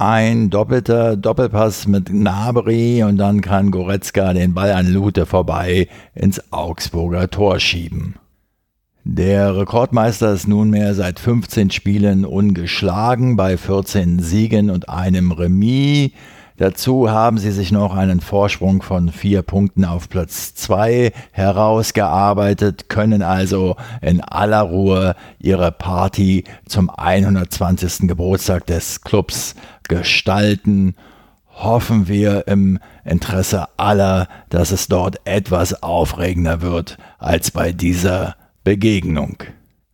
[0.00, 6.40] ein doppelter Doppelpass mit Nabri und dann kann Goretzka den Ball an Lute vorbei ins
[6.52, 8.14] Augsburger Tor schieben.
[9.04, 16.12] Der Rekordmeister ist nunmehr seit 15 Spielen ungeschlagen bei 14 Siegen und einem Remis.
[16.60, 23.22] Dazu haben sie sich noch einen Vorsprung von vier Punkten auf Platz zwei herausgearbeitet, können
[23.22, 28.06] also in aller Ruhe ihre Party zum 120.
[28.06, 29.54] Geburtstag des Clubs
[29.88, 30.96] gestalten.
[31.48, 39.38] Hoffen wir im Interesse aller, dass es dort etwas aufregender wird als bei dieser Begegnung.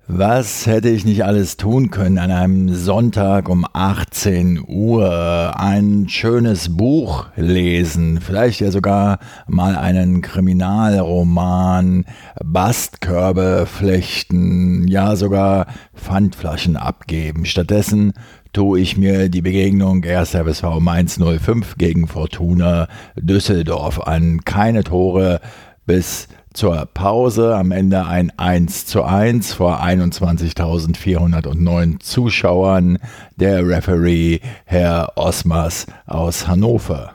[0.08, 5.58] Was hätte ich nicht alles tun können an einem Sonntag um 18 Uhr?
[5.58, 12.04] Ein schönes Buch lesen, vielleicht ja sogar mal einen Kriminalroman,
[12.40, 17.44] Bastkörbe flechten, ja sogar Pfandflaschen abgeben.
[17.44, 18.12] Stattdessen
[18.52, 20.36] tue ich mir die Begegnung 1.
[20.36, 22.86] FSV Mainz 05 gegen Fortuna
[23.16, 24.42] Düsseldorf an.
[24.44, 25.40] Keine Tore
[25.84, 27.54] bis zur Pause.
[27.54, 32.98] Am Ende ein 1 zu 1 vor 21.409 Zuschauern.
[33.36, 37.12] Der Referee Herr Osmers aus Hannover.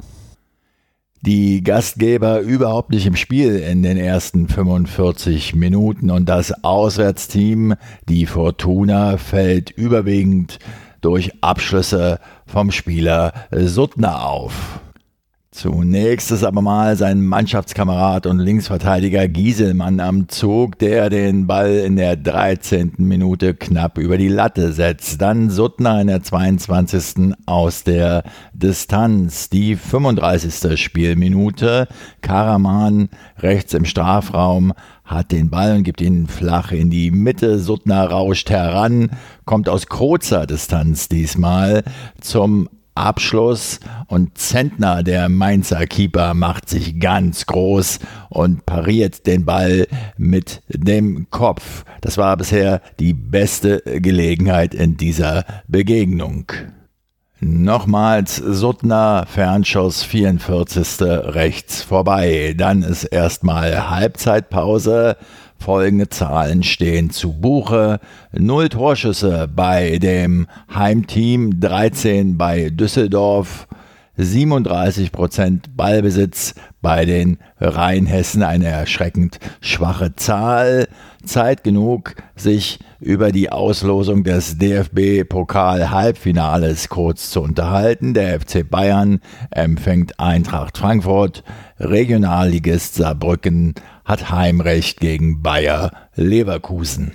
[1.24, 7.76] Die Gastgeber überhaupt nicht im Spiel in den ersten 45 Minuten und das Auswärtsteam,
[8.10, 10.58] die Fortuna, fällt überwiegend
[11.02, 14.80] durch Abschlüsse vom Spieler Suttner auf.
[15.54, 21.98] Zunächst ist aber mal sein Mannschaftskamerad und Linksverteidiger Gieselmann am Zug, der den Ball in
[21.98, 22.94] der 13.
[23.00, 25.22] Minute knapp über die Latte setzt.
[25.22, 27.34] Dann Suttner in der 22.
[27.46, 28.24] aus der
[28.54, 29.50] Distanz.
[29.50, 30.80] Die 35.
[30.80, 31.90] Spielminute.
[32.22, 34.72] Karaman rechts im Strafraum
[35.04, 37.60] hat den Ball und gibt ihn flach in die Mitte.
[37.60, 39.12] Suttner rauscht heran,
[39.44, 41.84] kommt aus kurzer Distanz diesmal
[42.22, 49.88] zum Abschluss und Zentner, der Mainzer Keeper, macht sich ganz groß und pariert den Ball
[50.18, 51.86] mit dem Kopf.
[52.02, 56.52] Das war bisher die beste Gelegenheit in dieser Begegnung.
[57.44, 61.02] Nochmals Suttner, Fernschuss 44.
[61.02, 62.54] rechts vorbei.
[62.56, 65.18] Dann ist erstmal Halbzeitpause.
[65.62, 68.00] Folgende Zahlen stehen zu Buche.
[68.34, 73.68] Null Torschüsse bei dem Heimteam, 13 bei Düsseldorf,
[74.18, 80.90] 37 Prozent Ballbesitz bei den Rheinhessen, eine erschreckend schwache Zahl.
[81.24, 88.16] Zeit genug, sich über die Auslosung des DFB-Pokal-Halbfinales kurz zu unterhalten.
[88.16, 89.20] Der FC Bayern
[89.52, 91.44] empfängt Eintracht Frankfurt,
[91.80, 97.14] Regionalligist Saarbrücken hat Heimrecht gegen Bayer Leverkusen.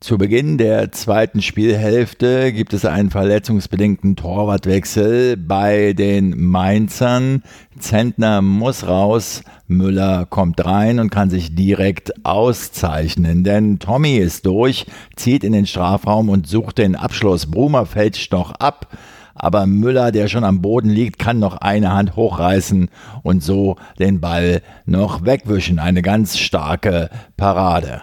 [0.00, 7.42] Zu Beginn der zweiten Spielhälfte gibt es einen verletzungsbedingten Torwartwechsel bei den Mainzern.
[7.78, 14.86] Zentner muss raus, Müller kommt rein und kann sich direkt auszeichnen, denn Tommy ist durch,
[15.16, 17.50] zieht in den Strafraum und sucht den Abschluss.
[17.50, 18.96] Brumer fälscht noch ab,
[19.34, 22.88] aber Müller, der schon am Boden liegt, kann noch eine Hand hochreißen
[23.22, 25.78] und so den Ball noch wegwischen.
[25.78, 28.00] Eine ganz starke Parade.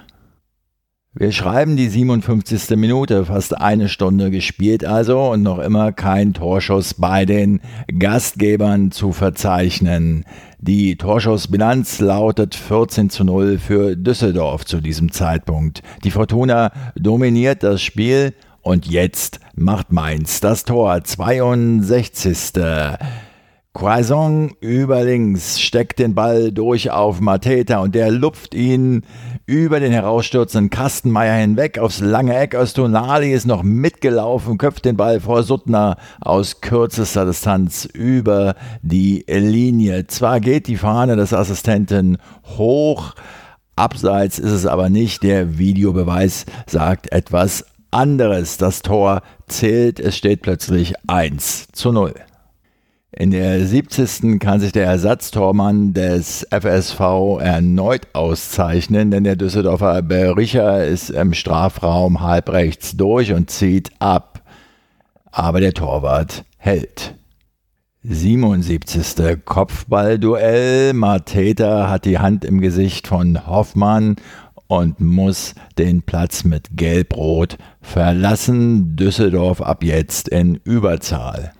[1.20, 2.78] Wir schreiben die 57.
[2.78, 7.60] Minute, fast eine Stunde gespielt also und noch immer kein Torschuss bei den
[7.98, 10.26] Gastgebern zu verzeichnen.
[10.60, 15.82] Die Torschussbilanz lautet 14 zu 0 für Düsseldorf zu diesem Zeitpunkt.
[16.04, 21.04] Die Fortuna dominiert das Spiel und jetzt macht Mainz das Tor.
[21.04, 22.54] 62.
[23.74, 29.04] Croissant über links steckt den Ball durch auf Mateta und der lupft ihn
[29.48, 32.54] über den herausstürzenden Kastenmeier hinweg aufs lange Eck.
[32.54, 40.06] Östonali ist noch mitgelaufen, köpft den Ball vor Suttner aus kürzester Distanz über die Linie.
[40.08, 42.18] Zwar geht die Fahne des Assistenten
[42.58, 43.16] hoch,
[43.78, 45.24] abseits ist es aber nicht.
[45.24, 48.58] Der Videobeweis sagt etwas anderes.
[48.58, 52.14] Das Tor zählt, es steht plötzlich 1 zu 0.
[53.12, 54.38] In der 70.
[54.38, 62.20] kann sich der Ersatztormann des FSV erneut auszeichnen, denn der Düsseldorfer Bericher ist im Strafraum
[62.20, 64.42] halbrechts durch und zieht ab.
[65.32, 67.16] Aber der Torwart hält.
[68.04, 69.38] 77.
[69.46, 70.94] Kopfballduell.
[70.94, 74.18] Mateta hat die Hand im Gesicht von Hoffmann
[74.68, 78.98] und muss den Platz mit Gelb-Rot verlassen.
[78.98, 81.54] Düsseldorf ab jetzt in Überzahl.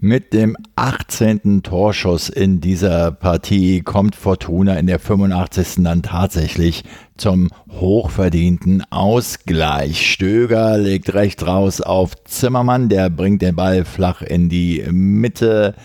[0.00, 1.62] Mit dem 18.
[1.62, 5.84] Torschuss in dieser Partie kommt Fortuna in der 85.
[5.84, 6.82] dann tatsächlich
[7.16, 10.10] zum hochverdienten Ausgleich.
[10.10, 15.76] Stöger legt rechts raus auf Zimmermann, der bringt den Ball flach in die Mitte.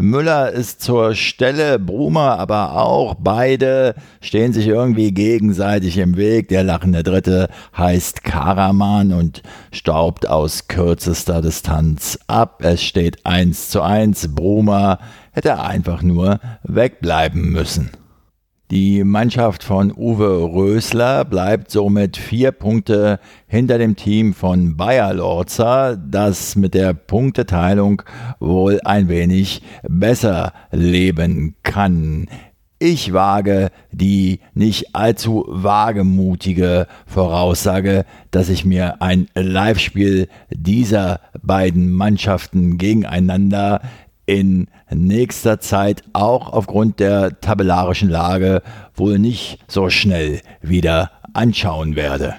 [0.00, 3.14] Müller ist zur Stelle, Brumer aber auch.
[3.18, 6.48] Beide stehen sich irgendwie gegenseitig im Weg.
[6.48, 9.42] Der lachende Dritte heißt Karaman und
[9.72, 12.62] staubt aus kürzester Distanz ab.
[12.64, 14.34] Es steht 1 zu 1.
[14.34, 14.98] Brumer
[15.32, 17.90] hätte einfach nur wegbleiben müssen.
[18.70, 23.18] Die Mannschaft von Uwe Rösler bleibt somit vier Punkte
[23.48, 28.02] hinter dem Team von Bayer Lorza, das mit der Punkteteilung
[28.38, 32.28] wohl ein wenig besser leben kann.
[32.78, 42.78] Ich wage die nicht allzu wagemutige Voraussage, dass ich mir ein Live-Spiel dieser beiden Mannschaften
[42.78, 43.80] gegeneinander
[44.30, 48.62] in nächster Zeit auch aufgrund der tabellarischen Lage
[48.94, 52.36] wohl nicht so schnell wieder anschauen werde.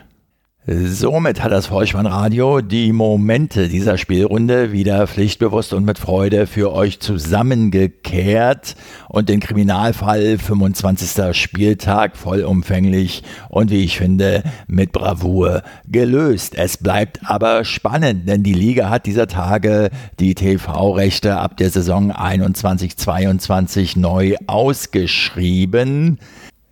[0.68, 7.00] Somit hat das Vollspannradio die Momente dieser Spielrunde wieder pflichtbewusst und mit Freude für euch
[7.00, 8.76] zusammengekehrt
[9.10, 11.36] und den Kriminalfall 25.
[11.36, 16.54] Spieltag vollumfänglich und wie ich finde mit Bravour gelöst.
[16.56, 19.90] Es bleibt aber spannend, denn die Liga hat dieser Tage
[20.20, 26.20] die TV-Rechte ab der Saison 21-22 neu ausgeschrieben.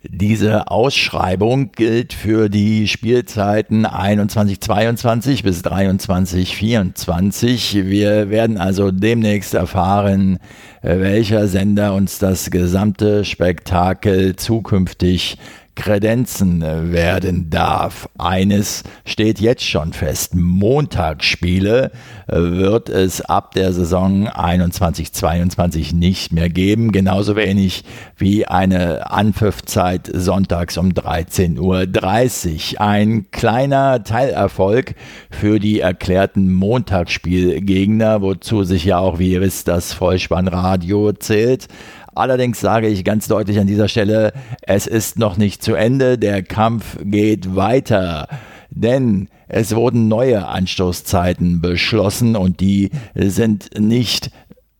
[0.02, 7.84] Diese Ausschreibung gilt für die Spielzeiten 21-22 bis 23-24.
[7.84, 10.38] Wir werden also demnächst erfahren,
[10.80, 15.36] welcher Sender uns das gesamte Spektakel zukünftig
[15.80, 16.60] kredenzen
[16.92, 18.06] werden darf.
[18.18, 20.34] Eines steht jetzt schon fest.
[20.34, 21.90] Montagsspiele
[22.26, 26.92] wird es ab der Saison 21-22 nicht mehr geben.
[26.92, 27.84] Genauso wenig
[28.18, 32.80] wie eine Anpfiffzeit sonntags um 13.30 Uhr.
[32.82, 34.94] Ein kleiner Teilerfolg
[35.30, 41.68] für die erklärten Montagsspielgegner, wozu sich ja auch, wie ihr wisst, das Vollspannradio zählt.
[42.14, 44.32] Allerdings sage ich ganz deutlich an dieser Stelle,
[44.62, 48.28] es ist noch nicht zu Ende, der Kampf geht weiter.
[48.70, 54.30] Denn es wurden neue Anstoßzeiten beschlossen und die sind nicht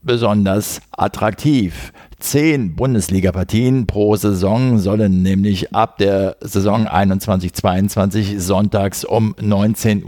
[0.03, 1.93] besonders attraktiv.
[2.21, 10.05] Zehn Bundesliga-Partien pro Saison sollen nämlich ab der Saison 21-22 sonntags um 19.30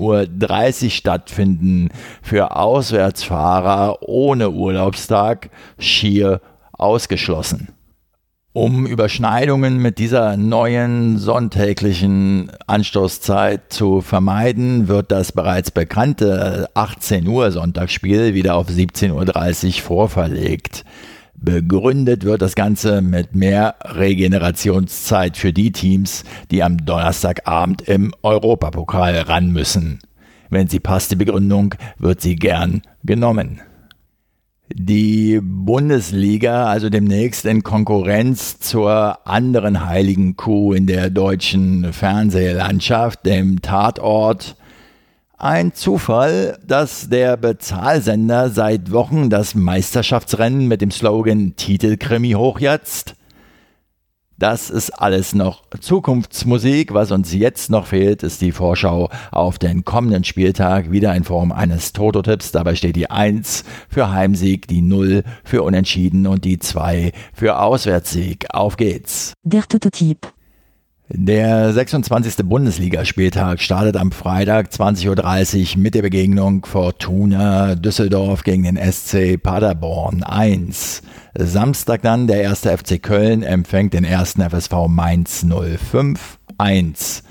[0.85, 1.89] Uhr stattfinden.
[2.20, 6.41] Für Auswärtsfahrer ohne Urlaubstag schier
[6.83, 7.68] ausgeschlossen.
[8.55, 17.51] Um Überschneidungen mit dieser neuen sonntäglichen Anstoßzeit zu vermeiden, wird das bereits bekannte 18 Uhr
[17.51, 20.85] Sonntagsspiel wieder auf 17.30 Uhr vorverlegt.
[21.35, 29.18] Begründet wird das Ganze mit mehr Regenerationszeit für die Teams, die am Donnerstagabend im Europapokal
[29.20, 30.01] ran müssen.
[30.51, 33.62] Wenn sie passt, die Begründung, wird sie gern genommen
[34.75, 43.62] die Bundesliga also demnächst in Konkurrenz zur anderen heiligen Kuh in der deutschen Fernsehlandschaft, dem
[43.62, 44.57] Tatort.
[45.39, 53.14] Ein Zufall, dass der Bezahlsender seit Wochen das Meisterschaftsrennen mit dem Slogan Titelkrimi hochjatzt?
[54.43, 56.93] Das ist alles noch Zukunftsmusik.
[56.93, 61.53] Was uns jetzt noch fehlt, ist die Vorschau auf den kommenden Spieltag, wieder in Form
[61.53, 62.51] eines Toto-Tipps.
[62.51, 68.47] Dabei steht die 1 für Heimsieg, die 0 für Unentschieden und die 2 für Auswärtssieg.
[68.53, 69.32] Auf geht's.
[69.45, 70.32] Der Toto-Tipp.
[71.15, 72.37] Der 26.
[72.43, 80.23] Bundesligaspieltag startet am Freitag 20.30 Uhr mit der Begegnung Fortuna Düsseldorf gegen den SC Paderborn
[80.23, 81.03] 1.
[81.35, 87.25] Samstag dann der erste FC Köln empfängt den ersten FSV Mainz 05 1.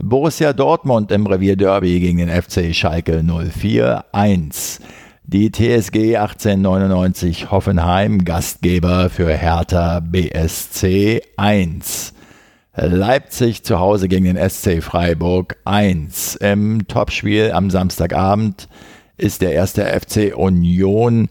[0.00, 4.80] Borussia Dortmund im Revierderby gegen den FC Schalke 04 1.
[5.24, 12.14] Die TSG 1899 Hoffenheim Gastgeber für Hertha BSC 1.
[12.78, 16.36] Leipzig zu Hause gegen den SC Freiburg 1.
[16.36, 18.68] Im Topspiel am Samstagabend
[19.16, 21.30] ist der erste FC Union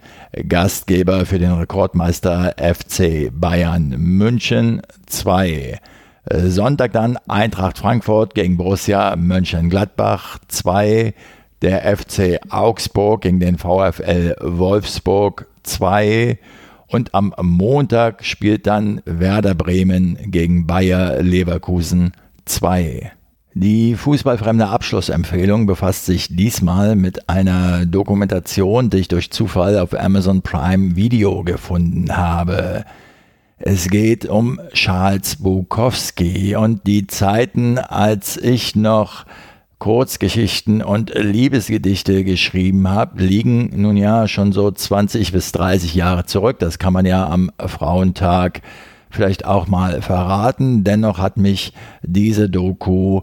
[0.49, 5.79] Gastgeber für den Rekordmeister FC Bayern München 2.
[6.31, 11.13] Sonntag dann Eintracht Frankfurt gegen Borussia Mönchengladbach 2.
[11.61, 16.39] Der FC Augsburg gegen den VfL Wolfsburg 2.
[16.87, 22.11] Und am Montag spielt dann Werder Bremen gegen Bayer Leverkusen
[22.45, 23.11] 2.
[23.57, 30.41] Die fußballfremde Abschlussempfehlung befasst sich diesmal mit einer Dokumentation, die ich durch Zufall auf Amazon
[30.41, 32.83] Prime Video gefunden habe.
[33.57, 39.25] Es geht um Charles Bukowski und die Zeiten, als ich noch
[39.85, 46.57] Kurzgeschichten und Liebesgedichte geschrieben habe, liegen nun ja schon so 20 bis 30 Jahre zurück.
[46.57, 48.63] Das kann man ja am Frauentag
[49.11, 50.83] vielleicht auch mal verraten.
[50.83, 51.71] Dennoch hat mich
[52.01, 53.21] diese Doku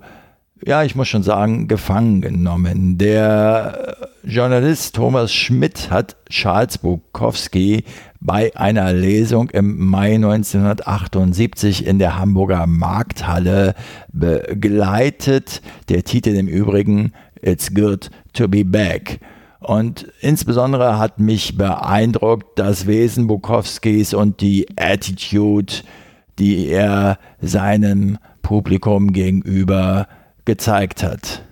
[0.65, 2.99] ja, ich muss schon sagen, gefangen genommen.
[2.99, 7.85] Der Journalist Thomas Schmidt hat Charles Bukowski
[8.21, 13.75] bei einer Lesung im Mai 1978 in der Hamburger Markthalle
[14.13, 15.63] begleitet.
[15.89, 19.19] Der Titel im Übrigen It's Good to Be Back.
[19.59, 25.73] Und insbesondere hat mich beeindruckt das Wesen Bukowskis und die Attitude,
[26.39, 30.07] die er seinem Publikum gegenüber
[30.45, 31.43] gezeigt hat.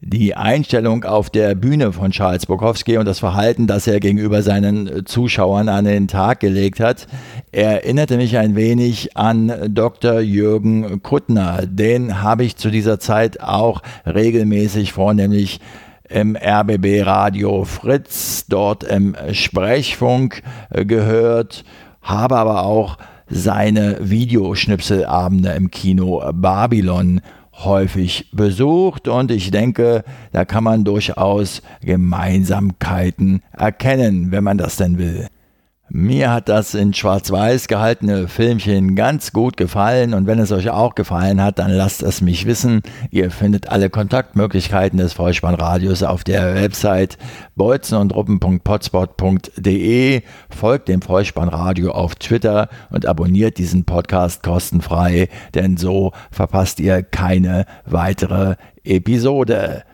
[0.00, 5.06] Die Einstellung auf der Bühne von Charles Bukowski und das Verhalten, das er gegenüber seinen
[5.06, 7.08] Zuschauern an den Tag gelegt hat,
[7.50, 10.20] erinnerte mich ein wenig an Dr.
[10.20, 11.66] Jürgen Kuttner.
[11.66, 15.60] Den habe ich zu dieser Zeit auch regelmäßig vornehmlich
[16.08, 21.64] im RBB Radio Fritz, dort im Sprechfunk gehört,
[22.02, 22.98] habe aber auch
[23.28, 27.20] seine Videoschnipselabende im Kino Babylon
[27.64, 34.98] häufig besucht und ich denke, da kann man durchaus Gemeinsamkeiten erkennen, wenn man das denn
[34.98, 35.28] will.
[35.88, 40.96] Mir hat das in schwarz-weiß gehaltene Filmchen ganz gut gefallen und wenn es euch auch
[40.96, 42.82] gefallen hat, dann lasst es mich wissen.
[43.12, 47.18] Ihr findet alle Kontaktmöglichkeiten des Vollspannradios auf der Website
[47.54, 50.22] bolzenundruppen.potspot.de.
[50.50, 57.64] Folgt dem Vollspannradio auf Twitter und abonniert diesen Podcast kostenfrei, denn so verpasst ihr keine
[57.84, 59.84] weitere Episode.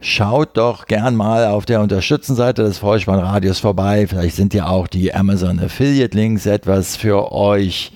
[0.00, 4.06] Schaut doch gern mal auf der Unterstützenseite des Vollspannradios vorbei.
[4.06, 7.90] Vielleicht sind ja auch die Amazon Affiliate Links etwas für euch.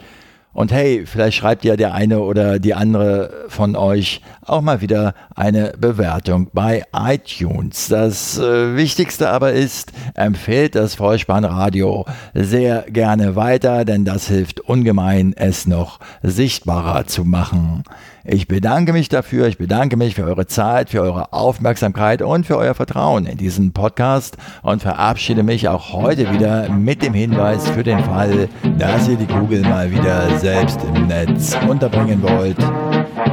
[0.53, 5.15] Und hey, vielleicht schreibt ja der eine oder die andere von euch auch mal wieder
[5.37, 7.87] eine Bewertung bei iTunes.
[7.89, 15.35] Das äh, Wichtigste aber ist, empfehlt das Vollspannradio sehr gerne weiter, denn das hilft ungemein,
[15.37, 17.85] es noch sichtbarer zu machen.
[18.25, 22.57] Ich bedanke mich dafür, ich bedanke mich für eure Zeit, für eure Aufmerksamkeit und für
[22.57, 27.83] euer Vertrauen in diesen Podcast und verabschiede mich auch heute wieder mit dem Hinweis für
[27.83, 28.49] den Fall,
[28.79, 32.59] dass ihr die Kugel mal wieder selbst im Netz unterbringen wollt.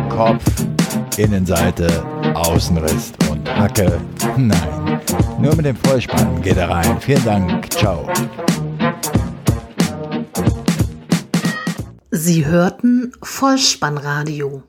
[0.09, 0.43] Kopf,
[1.17, 1.87] Innenseite,
[2.33, 4.01] Außenriss und Hacke.
[4.37, 4.99] Nein,
[5.39, 6.97] nur mit dem Vollspann geht er rein.
[6.99, 8.09] Vielen Dank, ciao.
[12.09, 14.49] Sie hörten Vollspannradio.
[14.49, 14.68] Vollspannradio.